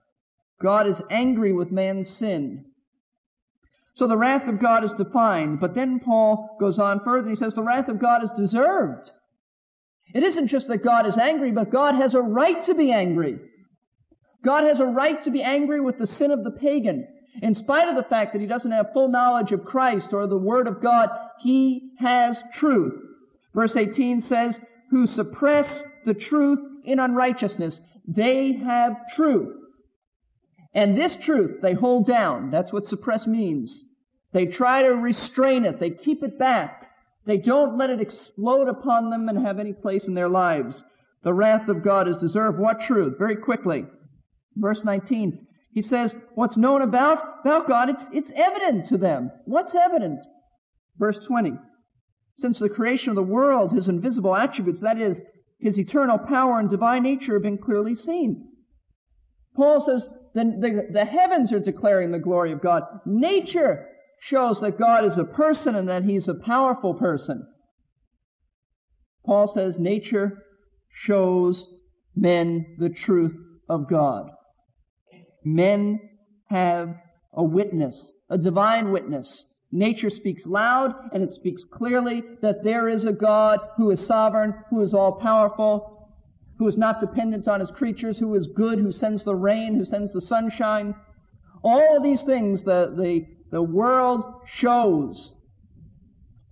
God 0.62 0.86
is 0.86 1.02
angry 1.10 1.52
with 1.52 1.72
man's 1.72 2.08
sin. 2.08 2.64
So 3.94 4.06
the 4.06 4.16
wrath 4.16 4.46
of 4.46 4.60
God 4.60 4.84
is 4.84 4.92
defined, 4.92 5.58
but 5.58 5.74
then 5.74 6.00
Paul 6.00 6.56
goes 6.60 6.78
on 6.78 7.00
further 7.02 7.30
he 7.30 7.36
says 7.36 7.54
the 7.54 7.62
wrath 7.62 7.88
of 7.88 7.98
God 7.98 8.22
is 8.22 8.30
deserved. 8.32 9.10
It 10.14 10.22
isn't 10.22 10.46
just 10.46 10.68
that 10.68 10.84
God 10.84 11.06
is 11.06 11.18
angry, 11.18 11.50
but 11.50 11.70
God 11.70 11.96
has 11.96 12.14
a 12.14 12.20
right 12.20 12.62
to 12.64 12.74
be 12.74 12.92
angry. 12.92 13.38
God 14.44 14.64
has 14.64 14.80
a 14.80 14.86
right 14.86 15.20
to 15.24 15.30
be 15.30 15.42
angry 15.42 15.80
with 15.80 15.98
the 15.98 16.06
sin 16.06 16.30
of 16.30 16.44
the 16.44 16.52
pagan. 16.52 17.08
In 17.42 17.54
spite 17.54 17.88
of 17.88 17.96
the 17.96 18.02
fact 18.02 18.32
that 18.32 18.40
he 18.40 18.46
doesn't 18.46 18.72
have 18.72 18.92
full 18.92 19.08
knowledge 19.08 19.52
of 19.52 19.64
Christ 19.64 20.12
or 20.12 20.26
the 20.26 20.38
Word 20.38 20.66
of 20.66 20.80
God, 20.80 21.10
he 21.38 21.90
has 21.98 22.42
truth. 22.54 22.94
Verse 23.54 23.76
18 23.76 24.22
says, 24.22 24.60
who 24.90 25.06
suppress 25.06 25.82
the 26.04 26.14
truth 26.14 26.60
in 26.84 27.00
unrighteousness. 27.00 27.80
They 28.06 28.52
have 28.52 29.08
truth. 29.14 29.56
And 30.74 30.96
this 30.96 31.16
truth 31.16 31.60
they 31.60 31.72
hold 31.74 32.06
down. 32.06 32.50
That's 32.50 32.72
what 32.72 32.86
suppress 32.86 33.26
means. 33.26 33.84
They 34.32 34.46
try 34.46 34.82
to 34.82 34.90
restrain 34.90 35.64
it. 35.64 35.80
They 35.80 35.90
keep 35.90 36.22
it 36.22 36.38
back. 36.38 36.90
They 37.24 37.38
don't 37.38 37.76
let 37.76 37.90
it 37.90 38.00
explode 38.00 38.68
upon 38.68 39.10
them 39.10 39.28
and 39.28 39.38
have 39.44 39.58
any 39.58 39.72
place 39.72 40.06
in 40.06 40.14
their 40.14 40.28
lives. 40.28 40.84
The 41.22 41.34
wrath 41.34 41.68
of 41.68 41.82
God 41.82 42.06
is 42.06 42.18
deserved. 42.18 42.58
What 42.58 42.80
truth? 42.80 43.18
Very 43.18 43.36
quickly. 43.36 43.86
Verse 44.54 44.84
19. 44.84 45.45
He 45.76 45.82
says, 45.82 46.16
what's 46.34 46.56
known 46.56 46.80
about, 46.80 47.40
about 47.42 47.68
God, 47.68 47.90
it's, 47.90 48.08
it's 48.10 48.32
evident 48.34 48.86
to 48.86 48.96
them. 48.96 49.30
What's 49.44 49.74
evident? 49.74 50.20
Verse 50.96 51.18
20. 51.26 51.52
Since 52.38 52.58
the 52.58 52.70
creation 52.70 53.10
of 53.10 53.16
the 53.16 53.22
world, 53.22 53.72
his 53.72 53.90
invisible 53.90 54.34
attributes, 54.34 54.80
that 54.80 54.98
is, 54.98 55.20
his 55.60 55.78
eternal 55.78 56.16
power 56.16 56.58
and 56.58 56.70
divine 56.70 57.02
nature 57.02 57.34
have 57.34 57.42
been 57.42 57.58
clearly 57.58 57.94
seen. 57.94 58.48
Paul 59.54 59.82
says, 59.82 60.08
the, 60.32 60.44
the, 60.44 60.86
the 60.94 61.04
heavens 61.04 61.52
are 61.52 61.60
declaring 61.60 62.10
the 62.10 62.20
glory 62.20 62.52
of 62.52 62.62
God. 62.62 62.84
Nature 63.04 63.86
shows 64.22 64.62
that 64.62 64.78
God 64.78 65.04
is 65.04 65.18
a 65.18 65.24
person 65.24 65.74
and 65.74 65.90
that 65.90 66.04
he's 66.04 66.26
a 66.26 66.34
powerful 66.34 66.94
person. 66.94 67.46
Paul 69.26 69.46
says 69.46 69.78
nature 69.78 70.42
shows 70.88 71.68
men 72.14 72.76
the 72.78 72.88
truth 72.88 73.36
of 73.68 73.90
God. 73.90 74.30
Men 75.46 76.00
have 76.50 76.96
a 77.32 77.42
witness, 77.42 78.12
a 78.28 78.36
divine 78.36 78.92
witness. 78.92 79.46
Nature 79.72 80.10
speaks 80.10 80.46
loud 80.46 80.94
and 81.12 81.22
it 81.22 81.32
speaks 81.32 81.64
clearly 81.64 82.22
that 82.42 82.62
there 82.62 82.88
is 82.88 83.04
a 83.04 83.12
God 83.12 83.60
who 83.76 83.90
is 83.90 84.04
sovereign, 84.04 84.54
who 84.70 84.80
is 84.82 84.92
all 84.92 85.12
powerful, 85.12 86.10
who 86.58 86.66
is 86.66 86.76
not 86.76 87.00
dependent 87.00 87.48
on 87.48 87.60
his 87.60 87.70
creatures, 87.70 88.18
who 88.18 88.34
is 88.34 88.46
good, 88.46 88.78
who 88.78 88.92
sends 88.92 89.24
the 89.24 89.34
rain, 89.34 89.74
who 89.74 89.84
sends 89.84 90.12
the 90.12 90.20
sunshine. 90.20 90.94
All 91.62 92.00
these 92.00 92.22
things 92.22 92.62
the, 92.62 92.94
the 92.96 93.26
the 93.50 93.62
world 93.62 94.42
shows 94.46 95.34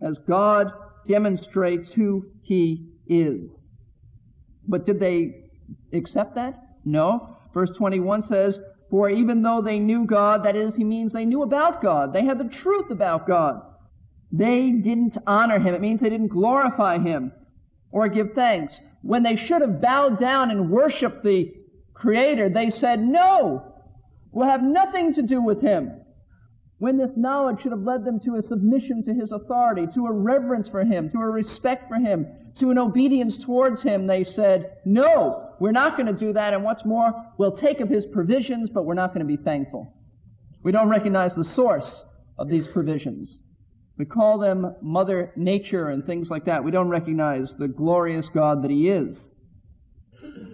as 0.01 0.19
God 0.27 0.73
demonstrates 1.07 1.93
who 1.93 2.27
He 2.43 2.93
is. 3.07 3.67
But 4.67 4.85
did 4.85 5.01
they 5.01 5.51
accept 5.93 6.35
that? 6.37 6.55
No. 6.85 7.37
Verse 7.53 7.71
21 7.77 8.23
says, 8.23 8.61
For 8.95 9.11
even 9.11 9.43
though 9.43 9.61
they 9.61 9.81
knew 9.81 10.05
God, 10.07 10.45
that 10.45 10.55
is, 10.55 10.77
he 10.77 10.85
means 10.85 11.13
they 11.13 11.25
knew 11.25 11.43
about 11.43 11.83
God, 11.83 12.13
they 12.13 12.25
had 12.25 12.39
the 12.39 12.45
truth 12.45 12.93
about 12.93 13.27
God, 13.27 13.61
they 14.31 14.71
didn't 14.71 15.19
honor 15.27 15.59
Him. 15.59 15.75
It 15.75 15.81
means 15.81 16.01
they 16.01 16.11
didn't 16.11 16.29
glorify 16.29 16.99
Him 16.99 17.33
or 17.91 18.07
give 18.07 18.35
thanks. 18.35 18.79
When 19.03 19.25
they 19.25 19.35
should 19.35 19.63
have 19.63 19.81
bowed 19.81 20.17
down 20.17 20.53
and 20.53 20.71
worshiped 20.71 21.25
the 21.25 21.53
Creator, 21.93 22.51
they 22.51 22.71
said, 22.71 23.03
No, 23.03 23.75
we'll 24.31 24.47
have 24.47 24.63
nothing 24.63 25.13
to 25.15 25.23
do 25.23 25.43
with 25.43 25.61
Him 25.61 25.91
when 26.79 26.97
this 26.97 27.17
knowledge 27.17 27.63
should 27.63 27.73
have 27.73 27.83
led 27.83 28.05
them 28.05 28.21
to 28.21 28.37
a 28.37 28.43
submission 28.43 29.03
to 29.03 29.15
his 29.15 29.33
authority, 29.33 29.89
to 29.95 30.07
a 30.07 30.13
reverence 30.13 30.69
for 30.69 30.85
him, 30.85 31.11
to 31.11 31.19
a 31.19 31.31
respect 31.31 31.89
for 31.89 31.97
him, 31.97 32.27
to 32.57 32.71
an 32.71 32.79
obedience 32.79 33.39
towards 33.39 33.83
him, 33.83 34.07
they 34.07 34.23
said, 34.23 34.77
No, 34.85 35.44
we're 35.59 35.73
not 35.73 35.97
going 35.97 36.07
to 36.07 36.19
do 36.19 36.33
that, 36.33 36.55
and 36.55 36.65
what's 36.65 36.85
more, 36.85 37.13
we'll 37.39 37.53
take 37.53 37.81
of 37.81 37.89
his 37.89 38.07
provisions, 38.07 38.71
but 38.71 38.85
we're 38.85 38.95
not 38.95 39.15
going 39.15 39.27
to 39.27 39.37
be 39.37 39.43
thankful. 39.43 39.93
We 40.63 40.73
don't 40.73 40.89
recognize 40.89 41.35
the 41.35 41.45
source 41.45 42.05
of 42.39 42.49
these 42.49 42.67
provisions. 42.67 43.41
We 43.97 44.05
call 44.05 44.39
them 44.39 44.75
Mother 44.83 45.33
Nature 45.37 45.89
and 45.91 46.05
things 46.05 46.31
like 46.31 46.47
that. 46.47 46.65
We 46.65 46.71
don't 46.71 46.89
recognize 46.89 47.55
the 47.55 47.69
glorious 47.69 48.29
God 48.29 48.63
that 48.63 48.71
He 48.71 48.89
is. 48.89 49.31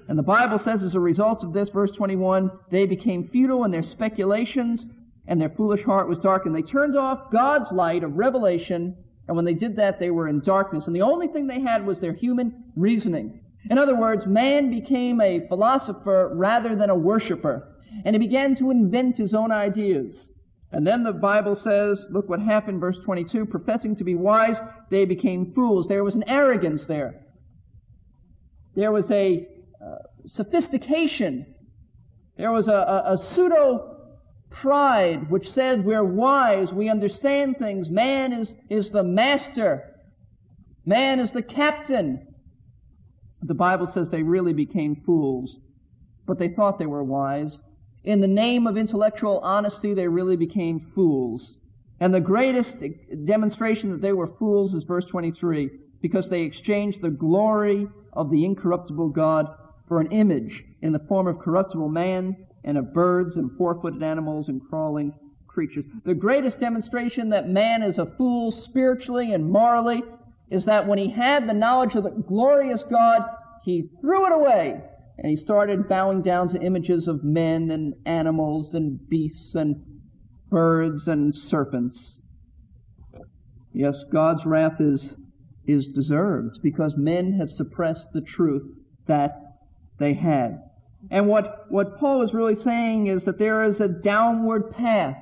And 0.09 0.19
the 0.19 0.23
Bible 0.23 0.59
says 0.59 0.83
as 0.83 0.95
a 0.95 1.01
result 1.01 1.45
of 1.45 1.53
this, 1.53 1.71
verse 1.71 1.93
21, 1.93 2.51
they 2.71 2.85
became 2.85 3.27
futile 3.27 3.65
in 3.65 3.71
their 3.71 3.83
speculations 3.83 4.87
and 5.27 5.41
their 5.41 5.49
foolish 5.49 5.85
heart 5.85 6.09
was 6.09 6.19
darkened. 6.19 6.55
They 6.55 6.63
turned 6.63 6.97
off 6.97 7.31
God's 7.31 7.71
light 7.71 8.03
of 8.03 8.17
revelation, 8.17 8.97
and 9.29 9.37
when 9.37 9.45
they 9.45 9.55
did 9.55 9.77
that, 9.77 10.01
they 10.01 10.11
were 10.11 10.27
in 10.27 10.41
darkness. 10.41 10.89
And 10.89 10.97
the 10.97 11.03
only 11.03 11.29
thing 11.29 11.47
they 11.47 11.61
had 11.61 11.87
was 11.87 12.01
their 12.01 12.13
human 12.13 12.65
reasoning. 12.75 13.40
In 13.69 13.79
other 13.79 13.95
words, 13.95 14.27
man 14.27 14.71
became 14.71 15.21
a 15.21 15.47
philosopher 15.49 16.31
rather 16.35 16.75
than 16.75 16.89
a 16.89 16.95
worshiper, 16.95 17.77
and 18.05 18.15
he 18.15 18.19
began 18.19 18.55
to 18.57 18.71
invent 18.71 19.19
his 19.19 19.35
own 19.35 19.53
ideas. 19.53 20.33
And 20.73 20.87
then 20.87 21.03
the 21.03 21.13
Bible 21.13 21.55
says, 21.55 22.07
look 22.11 22.29
what 22.29 22.41
happened, 22.41 22.81
verse 22.81 23.01
22, 23.01 23.45
professing 23.47 23.97
to 23.97 24.05
be 24.05 24.15
wise, 24.15 24.61
they 24.89 25.05
became 25.05 25.53
fools. 25.53 25.89
There 25.89 26.05
was 26.05 26.15
an 26.15 26.25
arrogance 26.29 26.87
there. 26.87 27.27
There 28.77 28.93
was 28.93 29.11
a 29.11 29.49
uh, 29.85 29.97
sophistication. 30.27 31.55
There 32.37 32.53
was 32.53 32.69
a, 32.69 32.73
a, 32.73 33.13
a 33.15 33.19
pseudo 33.19 33.97
pride, 34.51 35.31
which 35.31 35.51
said 35.51 35.85
we're 35.85 36.05
wise, 36.05 36.73
we 36.73 36.89
understand 36.89 37.57
things. 37.59 37.91
Man 37.91 38.33
is, 38.33 38.57
is 38.69 38.91
the 38.91 39.03
master. 39.03 39.97
Man 40.85 41.19
is 41.19 41.33
the 41.33 41.43
captain. 41.43 42.30
The 43.43 43.55
Bible 43.55 43.87
says 43.87 44.11
they 44.11 44.23
really 44.23 44.53
became 44.53 44.95
fools, 44.95 45.61
but 46.27 46.39
they 46.39 46.49
thought 46.49 46.79
they 46.79 46.87
were 46.87 47.05
wise. 47.05 47.63
In 48.05 48.21
the 48.21 48.29
name 48.29 48.67
of 48.67 48.77
intellectual 48.77 49.41
honesty, 49.41 49.95
they 49.95 50.09
really 50.09 50.37
became 50.37 50.93
fools. 50.95 51.59
And 52.01 52.15
the 52.15 52.21
greatest 52.21 52.79
demonstration 53.27 53.91
that 53.91 54.01
they 54.01 54.13
were 54.13 54.27
fools 54.27 54.75
is 54.75 54.85
verse 54.85 55.07
23, 55.07 55.71
because 56.01 56.29
they 56.29 56.43
exchanged 56.43 57.03
the 57.03 57.11
glory 57.11 57.87
of 58.13 58.31
the 58.31 58.45
incorruptible 58.45 59.11
God 59.11 59.55
for 59.87 60.01
an 60.01 60.11
image 60.13 60.65
in 60.83 60.93
the 60.93 60.99
form 60.99 61.27
of 61.27 61.39
corruptible 61.39 61.89
man 61.89 62.37
and 62.65 62.79
of 62.79 62.95
birds 62.95 63.37
and 63.37 63.51
four-footed 63.57 64.03
animals 64.03 64.49
and 64.49 64.61
crawling 64.69 65.13
creatures. 65.47 65.85
The 66.05 66.15
greatest 66.15 66.61
demonstration 66.61 67.31
that 67.31 67.49
man 67.49 67.83
is 67.83 67.99
a 67.99 68.07
fool 68.07 68.51
spiritually 68.51 69.33
and 69.35 69.51
morally 69.51 70.03
is 70.51 70.65
that 70.65 70.87
when 70.87 70.99
he 70.99 71.11
had 71.11 71.49
the 71.49 71.55
knowledge 71.55 71.95
of 71.95 72.05
the 72.05 72.11
glorious 72.11 72.83
God, 72.83 73.23
he 73.65 73.89
threw 74.01 74.27
it 74.27 74.33
away 74.33 74.83
and 75.19 75.31
he 75.31 75.37
started 75.37 75.89
bowing 75.89 76.23
down 76.23 76.49
to 76.49 76.61
images 76.61 77.07
of 77.07 77.23
men 77.23 77.71
and 77.71 77.95
animals 78.07 78.75
and 78.75 79.09
beasts 79.09 79.55
and 79.55 79.77
birds 80.49 81.07
and 81.07 81.35
serpents. 81.35 82.23
Yes, 83.73 84.03
God's 84.11 84.45
wrath 84.45 84.81
is, 84.81 85.15
is 85.67 85.89
deserved 85.89 86.61
because 86.63 86.97
men 86.97 87.35
have 87.35 87.51
suppressed 87.51 88.09
the 88.13 88.21
truth 88.21 88.73
that 89.07 89.37
they 89.99 90.15
had. 90.15 90.59
And 91.11 91.29
what, 91.29 91.67
what 91.69 91.99
Paul 91.99 92.23
is 92.23 92.35
really 92.35 92.55
saying 92.55 93.07
is 93.07 93.25
that 93.25 93.39
there 93.39 93.63
is 93.63 93.81
a 93.81 93.89
downward 93.89 94.73
path. 94.73 95.17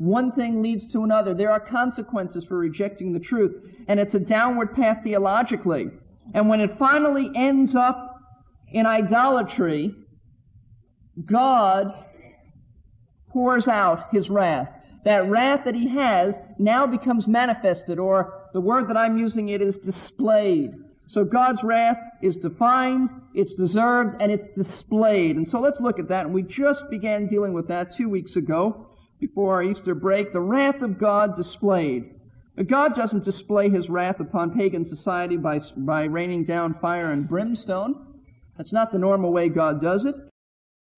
One 0.00 0.32
thing 0.32 0.62
leads 0.62 0.88
to 0.94 1.04
another. 1.04 1.34
There 1.34 1.52
are 1.52 1.60
consequences 1.60 2.42
for 2.42 2.56
rejecting 2.56 3.12
the 3.12 3.20
truth. 3.20 3.54
And 3.86 4.00
it's 4.00 4.14
a 4.14 4.18
downward 4.18 4.74
path 4.74 5.04
theologically. 5.04 5.90
And 6.32 6.48
when 6.48 6.62
it 6.62 6.78
finally 6.78 7.30
ends 7.34 7.74
up 7.74 8.18
in 8.72 8.86
idolatry, 8.86 9.94
God 11.26 11.92
pours 13.28 13.68
out 13.68 14.06
his 14.10 14.30
wrath. 14.30 14.70
That 15.04 15.28
wrath 15.28 15.66
that 15.66 15.74
he 15.74 15.88
has 15.88 16.40
now 16.58 16.86
becomes 16.86 17.28
manifested, 17.28 17.98
or 17.98 18.48
the 18.54 18.60
word 18.62 18.88
that 18.88 18.96
I'm 18.96 19.18
using 19.18 19.50
it 19.50 19.60
is 19.60 19.76
displayed. 19.76 20.70
So 21.08 21.26
God's 21.26 21.62
wrath 21.62 21.98
is 22.22 22.36
defined, 22.36 23.10
it's 23.34 23.52
deserved, 23.52 24.16
and 24.22 24.32
it's 24.32 24.48
displayed. 24.56 25.36
And 25.36 25.46
so 25.46 25.60
let's 25.60 25.78
look 25.78 25.98
at 25.98 26.08
that. 26.08 26.24
And 26.24 26.34
we 26.34 26.42
just 26.42 26.88
began 26.88 27.26
dealing 27.26 27.52
with 27.52 27.68
that 27.68 27.94
two 27.94 28.08
weeks 28.08 28.36
ago 28.36 28.86
before 29.20 29.54
our 29.54 29.62
Easter 29.62 29.94
break, 29.94 30.32
the 30.32 30.40
wrath 30.40 30.80
of 30.80 30.98
God 30.98 31.36
displayed. 31.36 32.14
But 32.56 32.66
God 32.66 32.94
doesn't 32.94 33.24
display 33.24 33.68
his 33.68 33.88
wrath 33.88 34.18
upon 34.18 34.56
pagan 34.56 34.86
society 34.86 35.36
by, 35.36 35.60
by 35.76 36.04
raining 36.04 36.44
down 36.44 36.74
fire 36.80 37.12
and 37.12 37.28
brimstone. 37.28 38.18
That's 38.56 38.72
not 38.72 38.90
the 38.92 38.98
normal 38.98 39.32
way 39.32 39.48
God 39.48 39.80
does 39.80 40.04
it. 40.04 40.14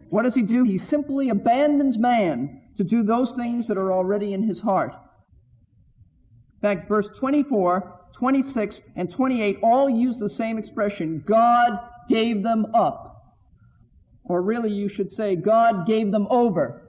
What 0.08 0.22
does 0.22 0.34
he 0.34 0.42
do? 0.42 0.64
He 0.64 0.78
simply 0.78 1.28
abandons 1.28 1.98
man 1.98 2.62
to 2.76 2.84
do 2.84 3.02
those 3.02 3.32
things 3.32 3.66
that 3.66 3.78
are 3.78 3.92
already 3.92 4.32
in 4.32 4.42
his 4.42 4.60
heart. 4.60 4.94
In 6.54 6.60
fact, 6.60 6.88
verse 6.88 7.08
24, 7.18 8.00
26, 8.12 8.82
and 8.96 9.10
28 9.10 9.58
all 9.62 9.90
use 9.90 10.18
the 10.18 10.28
same 10.28 10.58
expression. 10.58 11.22
God 11.26 11.78
gave 12.08 12.42
them 12.42 12.66
up. 12.74 13.36
Or 14.24 14.42
really, 14.42 14.70
you 14.70 14.88
should 14.88 15.10
say, 15.10 15.34
God 15.34 15.86
gave 15.86 16.12
them 16.12 16.26
over. 16.30 16.81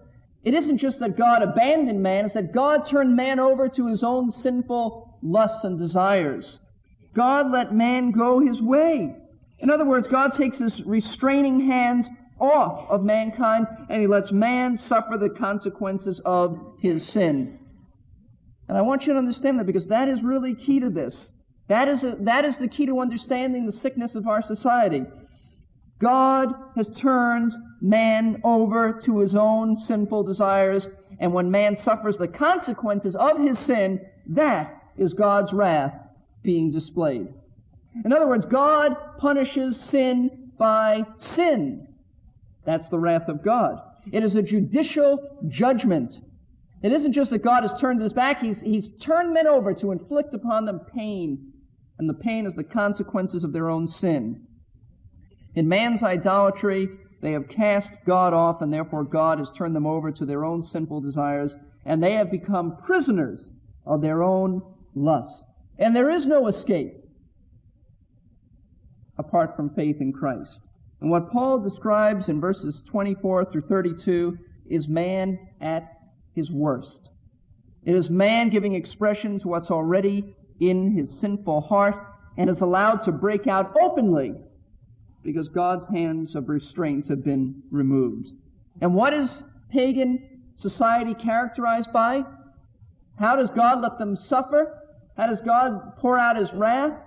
It 0.44 0.54
isn't 0.54 0.78
just 0.78 1.00
that 1.00 1.18
God 1.18 1.42
abandoned 1.42 2.02
man, 2.02 2.26
it's 2.26 2.34
that 2.34 2.52
God 2.52 2.86
turned 2.86 3.16
man 3.16 3.40
over 3.40 3.70
to 3.70 3.88
his 3.88 4.04
own 4.04 4.32
sinful 4.32 5.18
lusts 5.22 5.64
and 5.64 5.78
desires. 5.78 6.60
God 7.14 7.52
let 7.52 7.74
man 7.74 8.12
go 8.12 8.40
his 8.40 8.62
way. 8.62 9.16
In 9.60 9.70
other 9.70 9.86
words, 9.86 10.08
God 10.08 10.34
takes 10.34 10.58
his 10.58 10.84
restraining 10.84 11.62
hands 11.62 12.08
off 12.40 12.90
of 12.90 13.04
mankind 13.04 13.68
and 13.90 14.02
he 14.02 14.08
lets 14.08 14.32
man 14.32 14.78
suffer 14.78 15.18
the 15.18 15.30
consequences 15.30 16.20
of 16.26 16.60
his 16.82 17.08
sin. 17.08 17.60
And 18.68 18.78
I 18.78 18.82
want 18.82 19.06
you 19.06 19.14
to 19.14 19.20
understand 19.20 19.60
that 19.60 19.66
because 19.66 19.88
that 19.88 20.10
is 20.10 20.24
really 20.24 20.56
key 20.56 20.80
to 20.80 20.90
this. 20.90 21.32
That 21.70 21.88
is, 21.88 22.04
a, 22.04 22.18
that 22.22 22.44
is 22.44 22.58
the 22.58 22.68
key 22.68 22.86
to 22.88 23.00
understanding 23.00 23.66
the 23.66 23.72
sickness 23.72 24.16
of 24.16 24.28
our 24.28 24.42
society. 24.42 25.04
God 26.00 26.54
has 26.76 26.90
turned 26.90 27.54
man 27.84 28.40
over 28.46 28.94
to 28.94 29.20
his 29.20 29.36
own 29.36 29.76
sinful 29.76 30.24
desires, 30.24 30.90
and 31.20 31.34
when 31.34 31.52
man 31.52 31.76
suffers 31.76 32.18
the 32.18 32.28
consequences 32.28 33.16
of 33.16 33.38
his 33.40 33.60
sin, 33.60 34.04
that 34.28 34.82
is 34.98 35.14
God's 35.14 35.52
wrath 35.52 35.94
being 36.42 36.72
displayed. 36.72 37.28
In 38.06 38.14
other 38.14 38.28
words, 38.28 38.46
God 38.46 38.96
punishes 39.18 39.80
sin 39.80 40.52
by 40.58 41.06
sin. 41.18 41.88
That's 42.66 42.88
the 42.88 42.98
wrath 42.98 43.28
of 43.28 43.44
God. 43.44 43.82
It 44.12 44.24
is 44.24 44.36
a 44.36 44.42
judicial 44.42 45.42
judgment. 45.50 46.22
It 46.82 46.94
isn't 46.94 47.14
just 47.14 47.32
that 47.32 47.44
God 47.44 47.64
has 47.64 47.80
turned 47.80 48.02
his 48.02 48.14
back, 48.14 48.42
he's, 48.42 48.62
he's 48.62 48.90
turned 48.98 49.34
men 49.34 49.48
over 49.48 49.74
to 49.74 49.92
inflict 49.92 50.34
upon 50.34 50.66
them 50.66 50.80
pain. 50.96 51.52
And 52.00 52.10
the 52.10 52.14
pain 52.14 52.46
is 52.46 52.56
the 52.56 52.64
consequences 52.64 53.44
of 53.44 53.54
their 53.54 53.70
own 53.70 53.88
sin. 53.88 54.48
In 55.56 55.68
man's 55.68 56.02
idolatry, 56.02 56.90
they 57.24 57.32
have 57.32 57.48
cast 57.48 57.94
God 58.06 58.34
off, 58.34 58.62
and 58.62 58.72
therefore 58.72 59.06
God 59.06 59.40
has 59.40 59.50
turned 59.52 59.74
them 59.74 59.88
over 59.88 60.12
to 60.12 60.26
their 60.26 60.44
own 60.44 60.62
sinful 60.62 61.00
desires, 61.00 61.56
and 61.86 62.04
they 62.04 62.16
have 62.16 62.30
become 62.30 62.76
prisoners 62.84 63.50
of 63.86 64.02
their 64.02 64.22
own 64.22 64.62
lust. 64.94 65.46
And 65.80 65.96
there 65.96 66.10
is 66.10 66.26
no 66.26 66.48
escape 66.48 66.94
apart 69.18 69.56
from 69.56 69.74
faith 69.74 70.02
in 70.02 70.12
Christ. 70.12 70.68
And 71.00 71.10
what 71.10 71.32
Paul 71.32 71.60
describes 71.60 72.28
in 72.28 72.42
verses 72.42 72.84
24 72.86 73.46
through 73.46 73.68
32 73.70 74.38
is 74.70 74.90
man 74.90 75.40
at 75.62 75.98
his 76.36 76.52
worst. 76.52 77.10
It 77.86 77.96
is 77.96 78.10
man 78.10 78.50
giving 78.50 78.74
expression 78.74 79.40
to 79.40 79.48
what's 79.48 79.72
already 79.72 80.36
in 80.60 80.92
his 80.92 81.22
sinful 81.22 81.62
heart 81.62 81.96
and 82.38 82.50
is 82.50 82.60
allowed 82.60 83.02
to 83.04 83.14
break 83.14 83.48
out 83.48 83.74
openly 83.82 84.34
because 85.24 85.48
God's 85.48 85.86
hands 85.88 86.36
of 86.36 86.50
restraint 86.50 87.08
have 87.08 87.24
been 87.24 87.64
removed. 87.72 88.32
And 88.82 88.94
what 88.94 89.14
is 89.14 89.44
pagan 89.70 90.42
society 90.56 91.14
characterized 91.14 91.92
by? 91.92 92.26
How 93.18 93.36
does 93.36 93.50
God 93.50 93.82
let 93.82 93.98
them 93.98 94.16
suffer? 94.16 94.80
How 95.18 95.28
does 95.28 95.40
God 95.40 95.98
pour 95.98 96.18
out 96.18 96.36
his 96.36 96.54
wrath? 96.54 96.98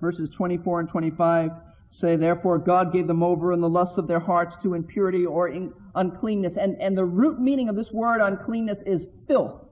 Verses 0.00 0.30
24 0.30 0.80
and 0.80 0.88
25 0.88 1.50
say, 1.90 2.16
Therefore 2.16 2.58
God 2.58 2.92
gave 2.92 3.06
them 3.06 3.22
over 3.22 3.52
in 3.52 3.60
the 3.60 3.68
lusts 3.68 3.98
of 3.98 4.08
their 4.08 4.18
hearts 4.20 4.56
to 4.62 4.74
impurity 4.74 5.24
or 5.24 5.52
uncleanness. 5.94 6.56
And, 6.56 6.80
and 6.80 6.96
the 6.96 7.04
root 7.04 7.40
meaning 7.40 7.68
of 7.68 7.76
this 7.76 7.92
word 7.92 8.20
uncleanness 8.20 8.82
is 8.84 9.06
filth, 9.28 9.64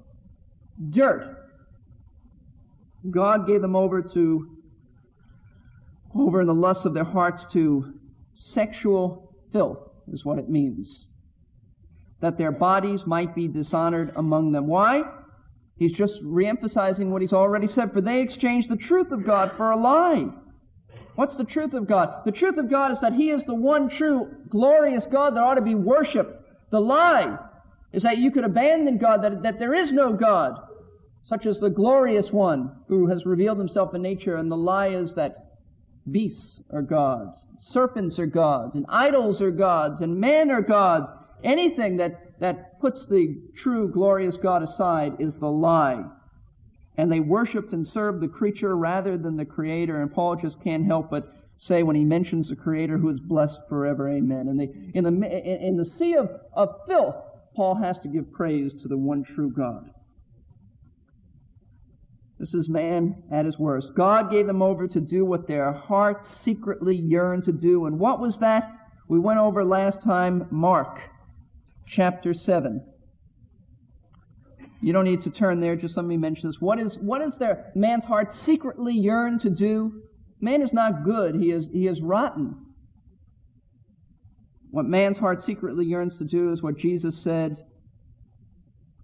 dirt. 0.90 1.36
God 3.10 3.46
gave 3.46 3.62
them 3.62 3.74
over 3.74 4.02
to, 4.02 4.56
over 6.14 6.40
in 6.40 6.46
the 6.46 6.54
lusts 6.54 6.84
of 6.84 6.94
their 6.94 7.04
hearts 7.04 7.46
to 7.52 7.94
sexual 8.34 9.34
filth, 9.52 9.78
is 10.12 10.24
what 10.24 10.38
it 10.38 10.48
means. 10.48 11.08
That 12.20 12.38
their 12.38 12.52
bodies 12.52 13.06
might 13.06 13.34
be 13.34 13.48
dishonored 13.48 14.12
among 14.16 14.52
them. 14.52 14.66
Why? 14.66 15.02
He's 15.76 15.92
just 15.92 16.22
reemphasizing 16.22 17.06
what 17.06 17.22
he's 17.22 17.32
already 17.32 17.66
said, 17.66 17.92
for 17.92 18.00
they 18.00 18.20
exchanged 18.20 18.68
the 18.68 18.76
truth 18.76 19.12
of 19.12 19.24
God 19.24 19.52
for 19.56 19.70
a 19.70 19.76
lie. 19.76 20.28
What's 21.14 21.36
the 21.36 21.44
truth 21.44 21.74
of 21.74 21.86
God? 21.86 22.24
The 22.24 22.32
truth 22.32 22.56
of 22.56 22.70
God 22.70 22.92
is 22.92 23.00
that 23.00 23.12
He 23.12 23.30
is 23.30 23.44
the 23.44 23.54
one 23.54 23.88
true, 23.88 24.30
glorious 24.48 25.06
God 25.06 25.34
that 25.34 25.42
ought 25.42 25.56
to 25.56 25.62
be 25.62 25.74
worshiped. 25.74 26.32
The 26.70 26.80
lie 26.80 27.36
is 27.92 28.04
that 28.04 28.18
you 28.18 28.30
could 28.30 28.44
abandon 28.44 28.98
God, 28.98 29.22
that, 29.22 29.42
that 29.42 29.58
there 29.58 29.74
is 29.74 29.92
no 29.92 30.12
God, 30.12 30.54
such 31.24 31.46
as 31.46 31.58
the 31.58 31.70
glorious 31.70 32.32
one 32.32 32.72
who 32.88 33.06
has 33.06 33.26
revealed 33.26 33.58
himself 33.58 33.94
in 33.94 34.02
nature, 34.02 34.36
and 34.36 34.50
the 34.50 34.56
lie 34.56 34.88
is 34.88 35.14
that 35.14 35.49
beasts 36.10 36.62
are 36.72 36.82
gods, 36.82 37.38
serpents 37.60 38.18
are 38.18 38.26
gods, 38.26 38.76
and 38.76 38.86
idols 38.88 39.40
are 39.42 39.50
gods, 39.50 40.00
and 40.00 40.20
men 40.20 40.50
are 40.50 40.62
gods. 40.62 41.10
Anything 41.42 41.96
that 41.96 42.30
that 42.40 42.80
puts 42.80 43.06
the 43.06 43.36
true 43.54 43.88
glorious 43.88 44.36
God 44.36 44.62
aside 44.62 45.14
is 45.20 45.38
the 45.38 45.50
lie. 45.50 46.04
And 46.96 47.12
they 47.12 47.20
worshiped 47.20 47.72
and 47.72 47.86
served 47.86 48.20
the 48.20 48.28
creature 48.28 48.76
rather 48.76 49.16
than 49.16 49.36
the 49.36 49.44
creator. 49.44 50.02
And 50.02 50.12
Paul 50.12 50.36
just 50.36 50.60
can't 50.62 50.84
help 50.84 51.10
but 51.10 51.32
say 51.56 51.82
when 51.82 51.96
he 51.96 52.04
mentions 52.04 52.48
the 52.48 52.56
creator 52.56 52.98
who 52.98 53.10
is 53.10 53.20
blessed 53.20 53.60
forever, 53.68 54.08
amen. 54.08 54.48
And 54.48 54.58
they, 54.58 54.70
in, 54.94 55.04
the, 55.04 55.66
in 55.66 55.76
the 55.76 55.84
sea 55.84 56.16
of, 56.16 56.30
of 56.54 56.74
filth, 56.88 57.16
Paul 57.54 57.74
has 57.76 57.98
to 58.00 58.08
give 58.08 58.32
praise 58.32 58.74
to 58.82 58.88
the 58.88 58.96
one 58.96 59.22
true 59.22 59.50
God. 59.50 59.90
This 62.40 62.54
is 62.54 62.70
man 62.70 63.22
at 63.30 63.44
his 63.44 63.58
worst. 63.58 63.94
God 63.94 64.30
gave 64.30 64.46
them 64.46 64.62
over 64.62 64.88
to 64.88 64.98
do 64.98 65.26
what 65.26 65.46
their 65.46 65.72
hearts 65.72 66.30
secretly 66.30 66.96
yearned 66.96 67.44
to 67.44 67.52
do. 67.52 67.84
And 67.84 67.98
what 67.98 68.18
was 68.18 68.38
that? 68.38 68.72
We 69.08 69.18
went 69.18 69.40
over 69.40 69.62
last 69.62 70.02
time 70.02 70.48
Mark 70.50 71.02
chapter 71.86 72.32
7. 72.32 72.82
You 74.80 74.94
don't 74.94 75.04
need 75.04 75.20
to 75.20 75.30
turn 75.30 75.60
there, 75.60 75.76
just 75.76 75.98
let 75.98 76.06
me 76.06 76.16
mention 76.16 76.48
this. 76.48 76.62
What 76.62 76.80
is, 76.80 76.96
what 76.96 77.20
is 77.20 77.36
there 77.36 77.70
man's 77.74 78.04
heart 78.04 78.32
secretly 78.32 78.94
yearned 78.94 79.42
to 79.42 79.50
do? 79.50 80.00
Man 80.40 80.62
is 80.62 80.72
not 80.72 81.04
good, 81.04 81.34
he 81.34 81.50
is, 81.50 81.68
he 81.70 81.88
is 81.88 82.00
rotten. 82.00 82.56
What 84.70 84.86
man's 84.86 85.18
heart 85.18 85.42
secretly 85.42 85.84
yearns 85.84 86.16
to 86.16 86.24
do 86.24 86.52
is 86.52 86.62
what 86.62 86.78
Jesus 86.78 87.22
said 87.22 87.58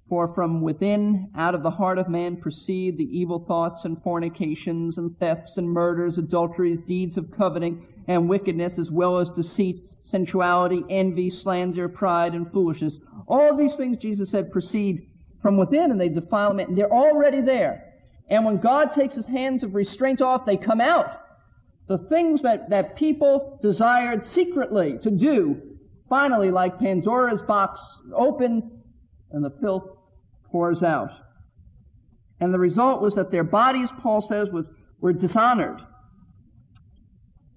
For 0.09 0.33
from 0.35 0.61
within, 0.61 1.31
out 1.35 1.57
of 1.57 1.64
the 1.64 1.71
heart 1.71 1.99
of 1.99 2.09
man, 2.09 2.37
proceed 2.37 2.97
the 2.97 3.19
evil 3.19 3.40
thoughts 3.40 3.85
and 3.85 4.01
fornications 4.01 4.99
and 4.99 5.19
thefts 5.19 5.57
and 5.57 5.69
murders, 5.69 6.16
adulteries, 6.16 6.81
deeds 6.81 7.19
of 7.19 7.33
coveting 7.33 7.87
and 8.07 8.29
wickedness, 8.29 8.79
as 8.79 8.90
well 8.90 9.19
as 9.19 9.31
deceit 9.31 9.83
sensuality, 10.03 10.85
envy, 10.88 11.29
slander, 11.29 11.88
pride, 11.88 12.35
and 12.35 12.51
foolishness. 12.53 13.01
All 13.27 13.57
these 13.57 13.75
things, 13.75 13.99
Jesus 13.99 14.31
said, 14.31 14.53
proceed 14.53 15.09
from 15.42 15.57
within 15.57 15.90
and 15.90 16.01
they 16.01 16.09
defile 16.09 16.55
man. 16.55 16.77
They're 16.77 16.92
already 16.92 17.40
there. 17.40 17.95
And 18.29 18.45
when 18.45 18.59
God 18.59 18.92
takes 18.92 19.16
his 19.16 19.27
hands 19.27 19.64
of 19.64 19.75
restraint 19.75 20.21
off, 20.21 20.47
they 20.47 20.57
come 20.57 20.81
out. 20.81 21.21
The 21.88 21.99
things 21.99 22.42
that, 22.42 22.71
that 22.71 22.97
people 22.97 23.59
desired 23.61 24.25
secretly 24.25 24.99
to 25.03 25.11
do, 25.11 25.61
finally, 26.09 26.53
like 26.53 26.79
Pandora's 26.79 27.42
box, 27.42 27.81
open 28.14 28.83
and 29.33 29.45
the 29.45 29.51
filth 29.61 29.95
out. 30.83 31.11
And 32.40 32.53
the 32.53 32.59
result 32.59 33.01
was 33.01 33.14
that 33.14 33.31
their 33.31 33.45
bodies, 33.45 33.90
Paul 34.01 34.21
says, 34.21 34.51
was, 34.51 34.71
were 35.01 35.12
dishonored. 35.12 35.81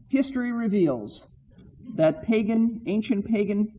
History 0.09 0.51
reveals 0.51 1.27
that 1.95 2.23
pagan, 2.23 2.81
ancient 2.85 3.25
pagan 3.25 3.71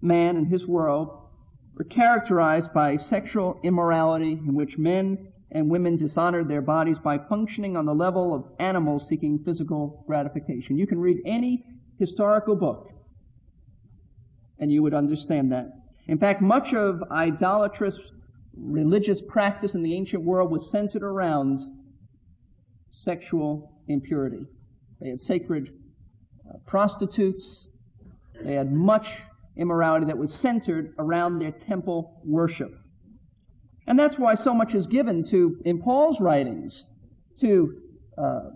man 0.00 0.36
and 0.36 0.46
his 0.46 0.66
world 0.66 1.28
were 1.76 1.84
characterized 1.84 2.72
by 2.72 2.96
sexual 2.96 3.58
immorality 3.62 4.32
in 4.32 4.54
which 4.54 4.78
men 4.78 5.28
and 5.50 5.70
women 5.70 5.96
dishonored 5.96 6.48
their 6.48 6.62
bodies 6.62 6.98
by 6.98 7.18
functioning 7.18 7.76
on 7.76 7.86
the 7.86 7.94
level 7.94 8.34
of 8.34 8.44
animals 8.58 9.08
seeking 9.08 9.38
physical 9.44 10.04
gratification. 10.06 10.76
You 10.78 10.86
can 10.86 11.00
read 11.00 11.18
any 11.24 11.64
historical 11.98 12.56
book 12.56 12.90
and 14.58 14.70
you 14.70 14.82
would 14.82 14.94
understand 14.94 15.52
that. 15.52 15.70
In 16.06 16.18
fact, 16.18 16.42
much 16.42 16.74
of 16.74 17.02
idolatrous 17.10 18.12
religious 18.56 19.20
practice 19.20 19.74
in 19.74 19.82
the 19.82 19.94
ancient 19.94 20.22
world 20.22 20.50
was 20.50 20.70
centered 20.70 21.02
around 21.02 21.60
sexual 22.90 23.72
impurity. 23.88 24.46
They 25.00 25.10
had 25.10 25.20
sacred 25.20 25.70
uh, 26.48 26.58
prostitutes. 26.66 27.68
They 28.42 28.54
had 28.54 28.72
much 28.72 29.08
immorality 29.56 30.06
that 30.06 30.18
was 30.18 30.32
centered 30.32 30.94
around 30.98 31.38
their 31.38 31.52
temple 31.52 32.20
worship. 32.24 32.74
And 33.86 33.98
that's 33.98 34.18
why 34.18 34.34
so 34.34 34.54
much 34.54 34.74
is 34.74 34.86
given 34.86 35.22
to, 35.24 35.60
in 35.64 35.80
Paul's 35.80 36.20
writings, 36.20 36.88
to, 37.40 37.76
uh, 38.16 38.50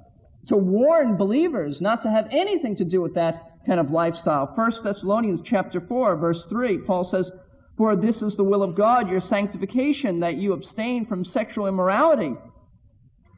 to 0.47 0.57
warn 0.57 1.17
believers 1.17 1.81
not 1.81 2.01
to 2.03 2.11
have 2.11 2.29
anything 2.31 2.77
to 2.77 2.85
do 2.85 3.03
with 3.03 3.15
that 3.15 3.59
kind 3.67 3.79
of 3.79 3.91
lifestyle. 3.91 4.47
1 4.55 4.73
Thessalonians 4.83 5.43
chapter 5.43 5.81
4, 5.81 6.17
verse 6.17 6.47
3, 6.47 6.79
Paul 6.79 7.05
says, 7.05 7.31
For 7.79 7.95
this 7.95 8.23
is 8.23 8.35
the 8.35 8.45
will 8.45 8.65
of 8.65 8.75
God, 8.75 9.09
your 9.09 9.21
sanctification, 9.21 10.19
that 10.21 10.37
you 10.37 10.53
abstain 10.53 11.07
from 11.07 11.25
sexual 11.25 11.69
immorality. 11.69 12.35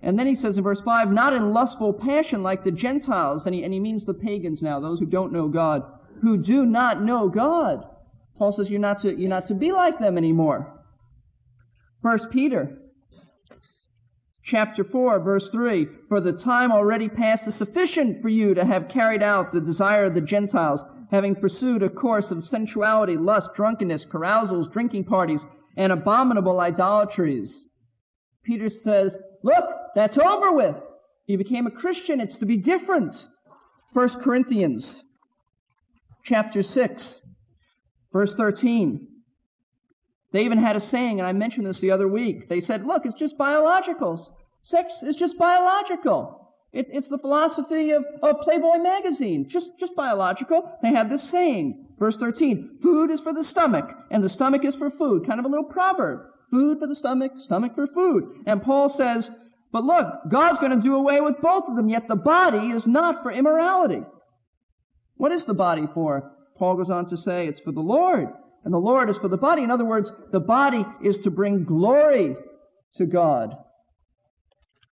And 0.02 0.18
then 0.18 0.26
he 0.26 0.34
says 0.34 0.56
in 0.56 0.64
verse 0.64 0.80
5, 0.80 1.12
not 1.12 1.34
in 1.34 1.52
lustful 1.52 1.92
passion 1.92 2.42
like 2.42 2.64
the 2.64 2.70
Gentiles, 2.70 3.44
and 3.44 3.54
he, 3.54 3.62
and 3.64 3.72
he 3.72 3.78
means 3.78 4.06
the 4.06 4.14
pagans 4.14 4.62
now, 4.62 4.80
those 4.80 4.98
who 4.98 5.04
don't 5.04 5.32
know 5.32 5.46
God, 5.46 5.82
who 6.22 6.38
do 6.38 6.64
not 6.64 7.02
know 7.02 7.28
God. 7.28 7.84
Paul 8.38 8.52
says 8.52 8.70
you're 8.70 8.80
not 8.80 9.02
to, 9.02 9.14
you're 9.14 9.28
not 9.28 9.46
to 9.48 9.54
be 9.54 9.72
like 9.72 9.98
them 9.98 10.16
anymore. 10.16 10.72
First 12.02 12.30
Peter 12.30 12.78
chapter 14.42 14.82
4 14.82 15.20
verse 15.20 15.50
3 15.50 15.86
for 16.08 16.20
the 16.20 16.32
time 16.32 16.72
already 16.72 17.08
past 17.08 17.46
is 17.46 17.54
sufficient 17.54 18.22
for 18.22 18.30
you 18.30 18.54
to 18.54 18.64
have 18.64 18.88
carried 18.88 19.22
out 19.22 19.52
the 19.52 19.60
desire 19.60 20.06
of 20.06 20.14
the 20.14 20.20
gentiles 20.20 20.82
having 21.10 21.34
pursued 21.34 21.82
a 21.82 21.88
course 21.88 22.30
of 22.30 22.46
sensuality 22.46 23.16
lust 23.16 23.50
drunkenness 23.54 24.04
carousals 24.04 24.68
drinking 24.68 25.04
parties 25.04 25.44
and 25.76 25.92
abominable 25.92 26.60
idolatries 26.60 27.66
peter 28.44 28.68
says 28.68 29.16
look 29.42 29.64
that's 29.94 30.18
over 30.18 30.52
with 30.52 30.76
you 31.26 31.36
became 31.38 31.66
a 31.66 31.70
christian 31.70 32.20
it's 32.20 32.38
to 32.38 32.46
be 32.46 32.56
different 32.56 33.26
First 33.92 34.20
corinthians 34.20 35.02
chapter 36.24 36.62
6 36.62 37.20
verse 38.12 38.34
13 38.34 39.08
they 40.32 40.44
even 40.44 40.58
had 40.58 40.76
a 40.76 40.80
saying, 40.80 41.18
and 41.18 41.26
I 41.26 41.32
mentioned 41.32 41.66
this 41.66 41.80
the 41.80 41.90
other 41.90 42.06
week. 42.06 42.48
They 42.48 42.60
said, 42.60 42.86
look, 42.86 43.04
it's 43.04 43.18
just 43.18 43.36
biological. 43.36 44.36
Sex 44.62 45.02
is 45.02 45.16
just 45.16 45.36
biological. 45.36 46.39
It's, 46.72 46.90
it's 46.92 47.08
the 47.08 47.18
philosophy 47.18 47.90
of, 47.90 48.04
of 48.22 48.40
Playboy 48.42 48.78
magazine. 48.78 49.48
Just, 49.48 49.78
just 49.78 49.96
biological. 49.96 50.78
They 50.82 50.90
have 50.90 51.10
this 51.10 51.22
saying. 51.22 51.86
Verse 51.98 52.16
13, 52.16 52.78
food 52.82 53.10
is 53.10 53.20
for 53.20 53.32
the 53.32 53.44
stomach, 53.44 53.90
and 54.10 54.24
the 54.24 54.28
stomach 54.28 54.64
is 54.64 54.74
for 54.74 54.90
food. 54.90 55.26
Kind 55.26 55.38
of 55.38 55.44
a 55.44 55.48
little 55.48 55.64
proverb. 55.64 56.20
Food 56.50 56.78
for 56.78 56.86
the 56.86 56.94
stomach, 56.94 57.32
stomach 57.38 57.74
for 57.74 57.86
food. 57.86 58.42
And 58.46 58.62
Paul 58.62 58.88
says, 58.88 59.30
but 59.72 59.84
look, 59.84 60.06
God's 60.28 60.58
going 60.58 60.72
to 60.72 60.80
do 60.80 60.96
away 60.96 61.20
with 61.20 61.40
both 61.40 61.64
of 61.68 61.76
them, 61.76 61.88
yet 61.88 62.08
the 62.08 62.16
body 62.16 62.70
is 62.70 62.86
not 62.86 63.22
for 63.22 63.30
immorality. 63.30 64.02
What 65.16 65.32
is 65.32 65.44
the 65.44 65.54
body 65.54 65.86
for? 65.92 66.32
Paul 66.56 66.76
goes 66.76 66.90
on 66.90 67.06
to 67.06 67.16
say, 67.16 67.46
it's 67.46 67.60
for 67.60 67.72
the 67.72 67.80
Lord 67.80 68.28
and 68.64 68.74
the 68.74 68.78
Lord 68.78 69.08
is 69.08 69.18
for 69.18 69.28
the 69.28 69.38
body. 69.38 69.62
In 69.62 69.70
other 69.70 69.84
words, 69.84 70.12
the 70.32 70.40
body 70.40 70.84
is 71.02 71.18
to 71.18 71.30
bring 71.30 71.64
glory 71.64 72.36
to 72.94 73.06
God. 73.06 73.56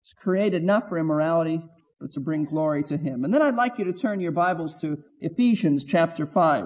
It's 0.04 0.12
created 0.12 0.62
not 0.62 0.90
for 0.90 0.98
immorality, 0.98 1.62
but 1.98 2.12
to 2.12 2.20
bring 2.20 2.44
glory 2.44 2.82
to 2.84 2.96
Him. 2.98 3.24
And 3.24 3.32
then 3.32 3.40
I'd 3.40 3.56
like 3.56 3.78
you 3.78 3.86
to 3.86 3.92
turn 3.94 4.20
your 4.20 4.32
Bibles 4.32 4.74
to 4.82 5.02
Ephesians 5.22 5.82
chapter 5.82 6.26
5. 6.26 6.64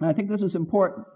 And 0.00 0.08
I 0.08 0.14
think 0.14 0.30
this 0.30 0.40
is 0.40 0.54
important. 0.54 1.06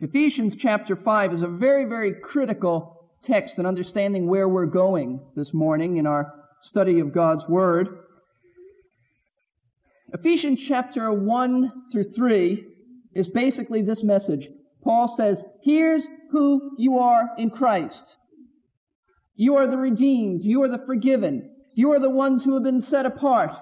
Ephesians 0.00 0.56
chapter 0.56 0.96
5 0.96 1.34
is 1.34 1.42
a 1.42 1.46
very, 1.46 1.84
very 1.84 2.14
critical 2.14 3.10
text 3.22 3.60
in 3.60 3.66
understanding 3.66 4.26
where 4.26 4.48
we're 4.48 4.66
going 4.66 5.20
this 5.36 5.54
morning 5.54 5.98
in 5.98 6.06
our 6.08 6.34
study 6.62 6.98
of 6.98 7.12
God's 7.12 7.46
Word. 7.46 8.00
Ephesians 10.12 10.60
chapter 10.60 11.12
1 11.12 11.72
through 11.92 12.10
3 12.10 12.66
is 13.14 13.28
basically 13.28 13.82
this 13.82 14.02
message. 14.02 14.48
Paul 14.82 15.14
says, 15.16 15.44
here's 15.62 16.02
who 16.32 16.72
you 16.76 16.98
are 16.98 17.30
in 17.38 17.50
Christ. 17.50 18.16
You 19.40 19.56
are 19.56 19.66
the 19.66 19.78
redeemed. 19.78 20.42
You 20.42 20.62
are 20.64 20.68
the 20.68 20.84
forgiven. 20.84 21.50
You 21.72 21.92
are 21.92 21.98
the 21.98 22.10
ones 22.10 22.44
who 22.44 22.52
have 22.52 22.62
been 22.62 22.82
set 22.82 23.06
apart. 23.06 23.52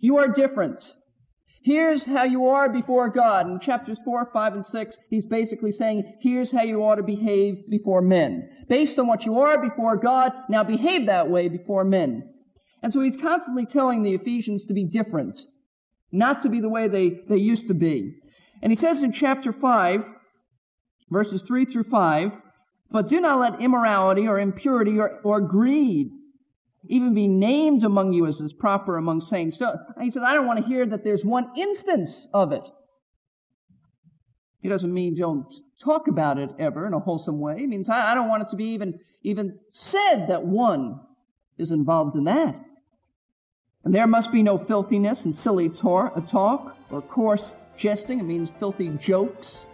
You 0.00 0.16
are 0.16 0.26
different. 0.26 0.94
Here's 1.62 2.06
how 2.06 2.22
you 2.22 2.46
are 2.46 2.70
before 2.70 3.10
God. 3.10 3.46
In 3.46 3.60
chapters 3.60 3.98
4, 4.06 4.30
5, 4.32 4.54
and 4.54 4.64
6, 4.64 4.98
he's 5.10 5.26
basically 5.26 5.70
saying, 5.70 6.14
here's 6.22 6.50
how 6.50 6.62
you 6.62 6.82
ought 6.82 6.94
to 6.94 7.02
behave 7.02 7.68
before 7.68 8.00
men. 8.00 8.48
Based 8.70 8.98
on 8.98 9.06
what 9.06 9.26
you 9.26 9.38
are 9.40 9.60
before 9.60 9.98
God, 9.98 10.32
now 10.48 10.64
behave 10.64 11.04
that 11.04 11.28
way 11.28 11.50
before 11.50 11.84
men. 11.84 12.26
And 12.82 12.90
so 12.90 13.02
he's 13.02 13.18
constantly 13.18 13.66
telling 13.66 14.02
the 14.02 14.14
Ephesians 14.14 14.64
to 14.64 14.72
be 14.72 14.84
different, 14.84 15.42
not 16.10 16.40
to 16.40 16.48
be 16.48 16.60
the 16.60 16.70
way 16.70 16.88
they, 16.88 17.20
they 17.28 17.36
used 17.36 17.68
to 17.68 17.74
be. 17.74 18.14
And 18.62 18.72
he 18.72 18.76
says 18.76 19.02
in 19.02 19.12
chapter 19.12 19.52
5, 19.52 20.04
verses 21.10 21.42
3 21.42 21.66
through 21.66 21.84
5, 21.84 22.32
but 22.90 23.08
do 23.08 23.20
not 23.20 23.40
let 23.40 23.60
immorality 23.60 24.26
or 24.26 24.40
impurity 24.40 24.98
or, 24.98 25.20
or 25.22 25.40
greed 25.40 26.10
even 26.86 27.12
be 27.14 27.26
named 27.26 27.84
among 27.84 28.12
you 28.12 28.26
as 28.26 28.40
is 28.40 28.52
proper 28.52 28.96
among 28.96 29.20
saints. 29.20 29.58
So 29.58 29.76
he 30.00 30.10
said, 30.10 30.22
I 30.22 30.32
don't 30.32 30.46
want 30.46 30.60
to 30.60 30.66
hear 30.66 30.86
that 30.86 31.04
there's 31.04 31.24
one 31.24 31.50
instance 31.56 32.26
of 32.32 32.52
it. 32.52 32.62
He 34.60 34.68
doesn't 34.68 34.92
mean 34.92 35.16
don't 35.16 35.46
talk 35.82 36.08
about 36.08 36.38
it 36.38 36.50
ever 36.58 36.86
in 36.86 36.94
a 36.94 36.98
wholesome 36.98 37.38
way. 37.40 37.58
He 37.58 37.66
means 37.66 37.88
I, 37.88 38.12
I 38.12 38.14
don't 38.14 38.28
want 38.28 38.42
it 38.42 38.48
to 38.50 38.56
be 38.56 38.66
even, 38.66 38.98
even 39.22 39.58
said 39.68 40.26
that 40.28 40.44
one 40.44 41.00
is 41.58 41.70
involved 41.70 42.16
in 42.16 42.24
that. 42.24 42.56
And 43.84 43.94
there 43.94 44.06
must 44.06 44.32
be 44.32 44.42
no 44.42 44.58
filthiness 44.58 45.24
and 45.24 45.36
silly 45.36 45.68
tor- 45.68 46.12
uh, 46.16 46.20
talk 46.20 46.76
or 46.90 47.02
coarse 47.02 47.54
jesting, 47.76 48.18
it 48.18 48.24
means 48.24 48.50
filthy 48.58 48.88
jokes, 49.00 49.66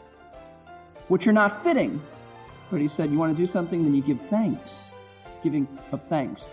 which 1.09 1.27
are 1.27 1.33
not 1.33 1.64
fitting. 1.64 2.00
But 2.70 2.81
he 2.81 2.88
said, 2.88 3.11
You 3.11 3.18
want 3.18 3.37
to 3.37 3.46
do 3.46 3.50
something, 3.50 3.85
then 3.85 3.94
you 3.94 4.03
give 4.03 4.20
thanks, 4.31 4.90
giving 5.42 5.68
of 5.92 6.00
thanks. 6.09 6.46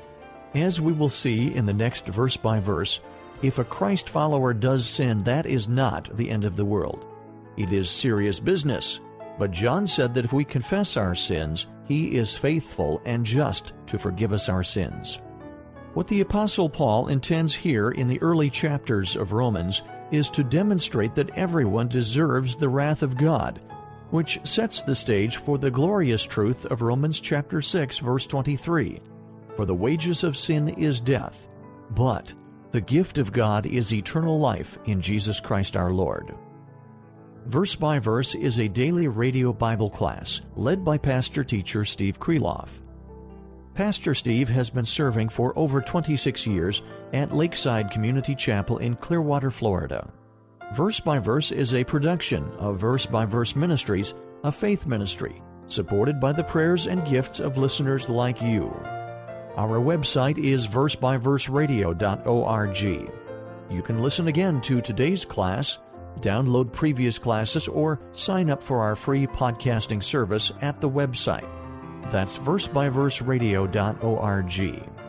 As 0.53 0.81
we 0.81 0.93
will 0.93 1.09
see 1.09 1.53
in 1.53 1.65
the 1.65 1.73
next 1.73 2.05
verse 2.07 2.37
by 2.37 2.59
verse, 2.59 2.99
if 3.41 3.57
a 3.57 3.63
Christ 3.63 4.09
follower 4.09 4.53
does 4.53 4.87
sin, 4.87 5.23
that 5.23 5.45
is 5.45 5.67
not 5.67 6.15
the 6.15 6.29
end 6.29 6.43
of 6.43 6.55
the 6.55 6.65
world. 6.65 7.05
It 7.57 7.73
is 7.73 7.89
serious 7.89 8.39
business. 8.39 8.99
But 9.39 9.51
John 9.51 9.87
said 9.87 10.13
that 10.13 10.25
if 10.25 10.33
we 10.33 10.43
confess 10.43 10.97
our 10.97 11.15
sins, 11.15 11.65
he 11.85 12.15
is 12.15 12.37
faithful 12.37 13.01
and 13.05 13.25
just 13.25 13.73
to 13.87 13.97
forgive 13.97 14.33
us 14.33 14.49
our 14.49 14.63
sins. 14.63 15.19
What 15.93 16.07
the 16.07 16.21
Apostle 16.21 16.69
Paul 16.69 17.07
intends 17.07 17.53
here 17.53 17.91
in 17.91 18.07
the 18.07 18.21
early 18.21 18.49
chapters 18.49 19.15
of 19.15 19.33
Romans 19.33 19.81
is 20.11 20.29
to 20.29 20.43
demonstrate 20.43 21.15
that 21.15 21.35
everyone 21.37 21.87
deserves 21.87 22.55
the 22.55 22.69
wrath 22.69 23.01
of 23.01 23.17
God, 23.17 23.59
which 24.11 24.39
sets 24.43 24.81
the 24.81 24.95
stage 24.95 25.37
for 25.37 25.57
the 25.57 25.71
glorious 25.71 26.23
truth 26.23 26.65
of 26.65 26.81
Romans 26.81 27.19
chapter 27.19 27.61
6 27.61 27.97
verse 27.99 28.27
23. 28.27 29.01
For 29.55 29.65
the 29.65 29.75
wages 29.75 30.23
of 30.23 30.37
sin 30.37 30.69
is 30.69 30.99
death, 30.99 31.47
but 31.91 32.33
the 32.71 32.81
gift 32.81 33.17
of 33.17 33.31
God 33.31 33.65
is 33.65 33.93
eternal 33.93 34.39
life 34.39 34.77
in 34.85 35.01
Jesus 35.01 35.39
Christ 35.39 35.75
our 35.75 35.91
Lord. 35.91 36.33
Verse 37.45 37.75
by 37.75 37.99
Verse 37.99 38.35
is 38.35 38.59
a 38.59 38.67
daily 38.67 39.07
radio 39.07 39.51
Bible 39.51 39.89
class 39.89 40.41
led 40.55 40.85
by 40.85 40.97
pastor 40.97 41.43
teacher 41.43 41.83
Steve 41.83 42.19
Kreloff. 42.19 42.69
Pastor 43.73 44.13
Steve 44.13 44.47
has 44.49 44.69
been 44.69 44.85
serving 44.85 45.29
for 45.29 45.57
over 45.57 45.81
26 45.81 46.45
years 46.45 46.81
at 47.13 47.33
Lakeside 47.33 47.89
Community 47.89 48.35
Chapel 48.35 48.77
in 48.77 48.95
Clearwater, 48.95 49.49
Florida. 49.49 50.11
Verse 50.73 50.99
by 51.01 51.19
Verse 51.19 51.51
is 51.51 51.73
a 51.73 51.83
production 51.83 52.49
of 52.57 52.79
Verse 52.79 53.05
by 53.05 53.25
Verse 53.25 53.57
Ministries, 53.57 54.13
a 54.45 54.53
faith 54.53 54.85
ministry, 54.85 55.43
supported 55.67 56.17
by 56.17 56.31
the 56.31 56.45
prayers 56.45 56.87
and 56.87 57.05
gifts 57.05 57.41
of 57.41 57.57
listeners 57.57 58.07
like 58.07 58.41
you. 58.41 58.73
Our 59.57 59.79
website 59.79 60.37
is 60.37 60.67
versebyverseradio.org. 60.67 63.11
You 63.69 63.81
can 63.81 64.01
listen 64.01 64.29
again 64.29 64.61
to 64.61 64.79
today's 64.79 65.25
class, 65.25 65.79
download 66.21 66.71
previous 66.71 67.19
classes, 67.19 67.67
or 67.67 67.99
sign 68.13 68.49
up 68.49 68.63
for 68.63 68.81
our 68.81 68.95
free 68.95 69.27
podcasting 69.27 70.01
service 70.01 70.53
at 70.61 70.79
the 70.79 70.89
website. 70.89 71.49
That's 72.13 72.37
versebyverseradio.org. 72.37 75.00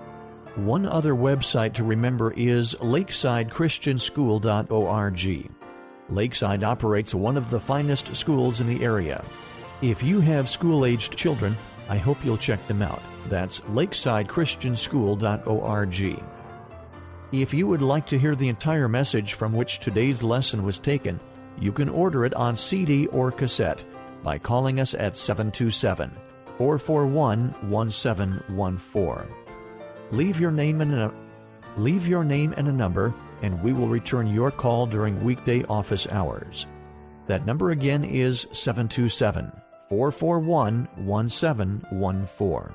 One 0.57 0.85
other 0.85 1.15
website 1.15 1.73
to 1.75 1.85
remember 1.85 2.33
is 2.33 2.75
lakesidechristianschool.org. 2.75 5.51
Lakeside 6.11 6.63
operates 6.63 7.15
one 7.15 7.39
of 7.39 7.49
the 7.49 7.59
finest 7.59 8.15
schools 8.15 8.61
in 8.61 8.67
the 8.67 8.85
area. 8.85 9.25
If 9.81 10.03
you 10.03 10.21
have 10.21 10.51
school 10.51 10.85
aged 10.85 11.17
children, 11.17 11.57
I 11.89 11.97
hope 11.97 12.23
you'll 12.23 12.37
check 12.37 12.67
them 12.67 12.83
out. 12.83 13.01
That's 13.29 13.61
lakesidechristianschool.org. 13.61 16.23
If 17.33 17.55
you 17.55 17.67
would 17.67 17.81
like 17.81 18.07
to 18.09 18.19
hear 18.19 18.35
the 18.35 18.51
entire 18.51 18.89
message 18.89 19.33
from 19.33 19.55
which 19.55 19.79
today's 19.79 20.23
lesson 20.23 20.65
was 20.65 20.79
taken, 20.79 21.19
you 21.59 21.73
can 21.73 21.89
order 21.89 22.27
it 22.27 22.35
on 22.35 22.57
CD 22.57 23.07
or 23.07 23.33
cassette 23.33 23.83
by 24.23 24.37
calling 24.37 24.81
us 24.81 24.93
at 24.93 25.17
727 25.17 26.11
441 26.59 27.55
1714. 27.71 29.42
Leave 30.13 30.39
your 30.39 30.51
name 30.51 30.81
and 30.83 30.95
a 30.95 31.13
leave 31.79 32.07
your 32.07 32.23
name 32.23 32.53
and 32.59 32.69
a 32.69 32.73
number 32.73 33.15
and 33.41 33.61
we 33.63 33.73
will 33.73 33.89
return 33.89 34.27
your 34.27 34.51
call 34.51 34.87
during 34.87 35.25
weekday 35.25 35.65
office 35.65 36.07
hours. 36.09 36.67
That 37.27 37.47
number 37.47 37.71
again 37.71 38.05
is 38.05 38.47
727 38.53 39.51
441 39.89 40.89
1714. 40.97 42.75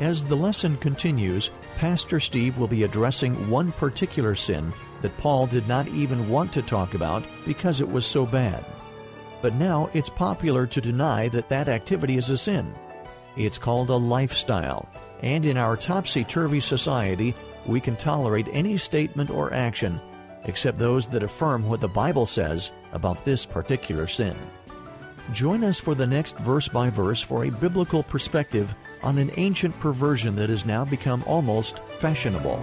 As 0.00 0.24
the 0.24 0.36
lesson 0.36 0.76
continues, 0.78 1.50
Pastor 1.76 2.20
Steve 2.20 2.58
will 2.58 2.68
be 2.68 2.82
addressing 2.82 3.48
one 3.48 3.72
particular 3.72 4.34
sin 4.34 4.72
that 5.02 5.16
Paul 5.18 5.46
did 5.46 5.66
not 5.68 5.86
even 5.88 6.28
want 6.28 6.52
to 6.52 6.62
talk 6.62 6.94
about 6.94 7.22
because 7.46 7.80
it 7.80 7.88
was 7.88 8.04
so 8.04 8.26
bad. 8.26 8.64
But 9.40 9.54
now 9.54 9.88
it's 9.94 10.08
popular 10.08 10.66
to 10.66 10.80
deny 10.80 11.28
that 11.28 11.48
that 11.48 11.68
activity 11.68 12.16
is 12.16 12.30
a 12.30 12.36
sin. 12.36 12.74
It's 13.36 13.58
called 13.58 13.90
a 13.90 13.96
lifestyle, 13.96 14.88
and 15.24 15.46
in 15.46 15.56
our 15.56 15.74
topsy 15.74 16.22
turvy 16.22 16.60
society, 16.60 17.34
we 17.64 17.80
can 17.80 17.96
tolerate 17.96 18.46
any 18.52 18.76
statement 18.76 19.30
or 19.30 19.52
action 19.54 19.98
except 20.44 20.78
those 20.78 21.06
that 21.06 21.22
affirm 21.22 21.66
what 21.66 21.80
the 21.80 21.88
Bible 21.88 22.26
says 22.26 22.70
about 22.92 23.24
this 23.24 23.46
particular 23.46 24.06
sin. 24.06 24.36
Join 25.32 25.64
us 25.64 25.80
for 25.80 25.94
the 25.94 26.06
next 26.06 26.36
verse 26.40 26.68
by 26.68 26.90
verse 26.90 27.22
for 27.22 27.46
a 27.46 27.50
biblical 27.50 28.02
perspective 28.02 28.74
on 29.02 29.16
an 29.16 29.30
ancient 29.38 29.78
perversion 29.80 30.36
that 30.36 30.50
has 30.50 30.66
now 30.66 30.84
become 30.84 31.24
almost 31.26 31.78
fashionable. 32.00 32.60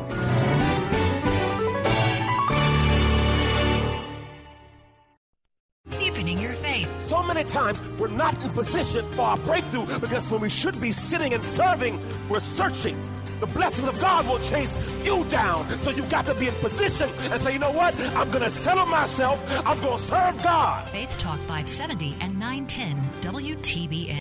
Times 7.73 7.99
we're 7.99 8.07
not 8.07 8.41
in 8.43 8.49
position 8.49 9.09
for 9.11 9.21
our 9.21 9.37
breakthrough 9.37 9.85
because 9.99 10.31
when 10.31 10.41
we 10.41 10.49
should 10.49 10.79
be 10.79 10.91
sitting 10.91 11.33
and 11.33 11.43
serving, 11.43 11.99
we're 12.29 12.39
searching 12.39 12.97
the 13.39 13.47
blessings 13.47 13.87
of 13.87 13.99
God 13.99 14.27
will 14.27 14.37
chase 14.37 14.77
you 15.03 15.23
down. 15.25 15.67
So 15.79 15.89
you've 15.89 16.11
got 16.11 16.27
to 16.27 16.35
be 16.35 16.47
in 16.47 16.53
position 16.55 17.09
and 17.31 17.41
say, 17.41 17.53
you 17.53 17.59
know 17.59 17.71
what? 17.71 17.99
I'm 18.15 18.29
going 18.29 18.43
to 18.43 18.51
settle 18.51 18.85
myself. 18.85 19.43
I'm 19.65 19.81
going 19.81 19.97
to 19.97 20.03
serve 20.03 20.43
God. 20.43 20.87
Faith 20.89 21.17
Talk 21.17 21.39
570 21.39 22.17
and 22.21 22.37
910 22.37 23.09
WTBN. 23.21 24.20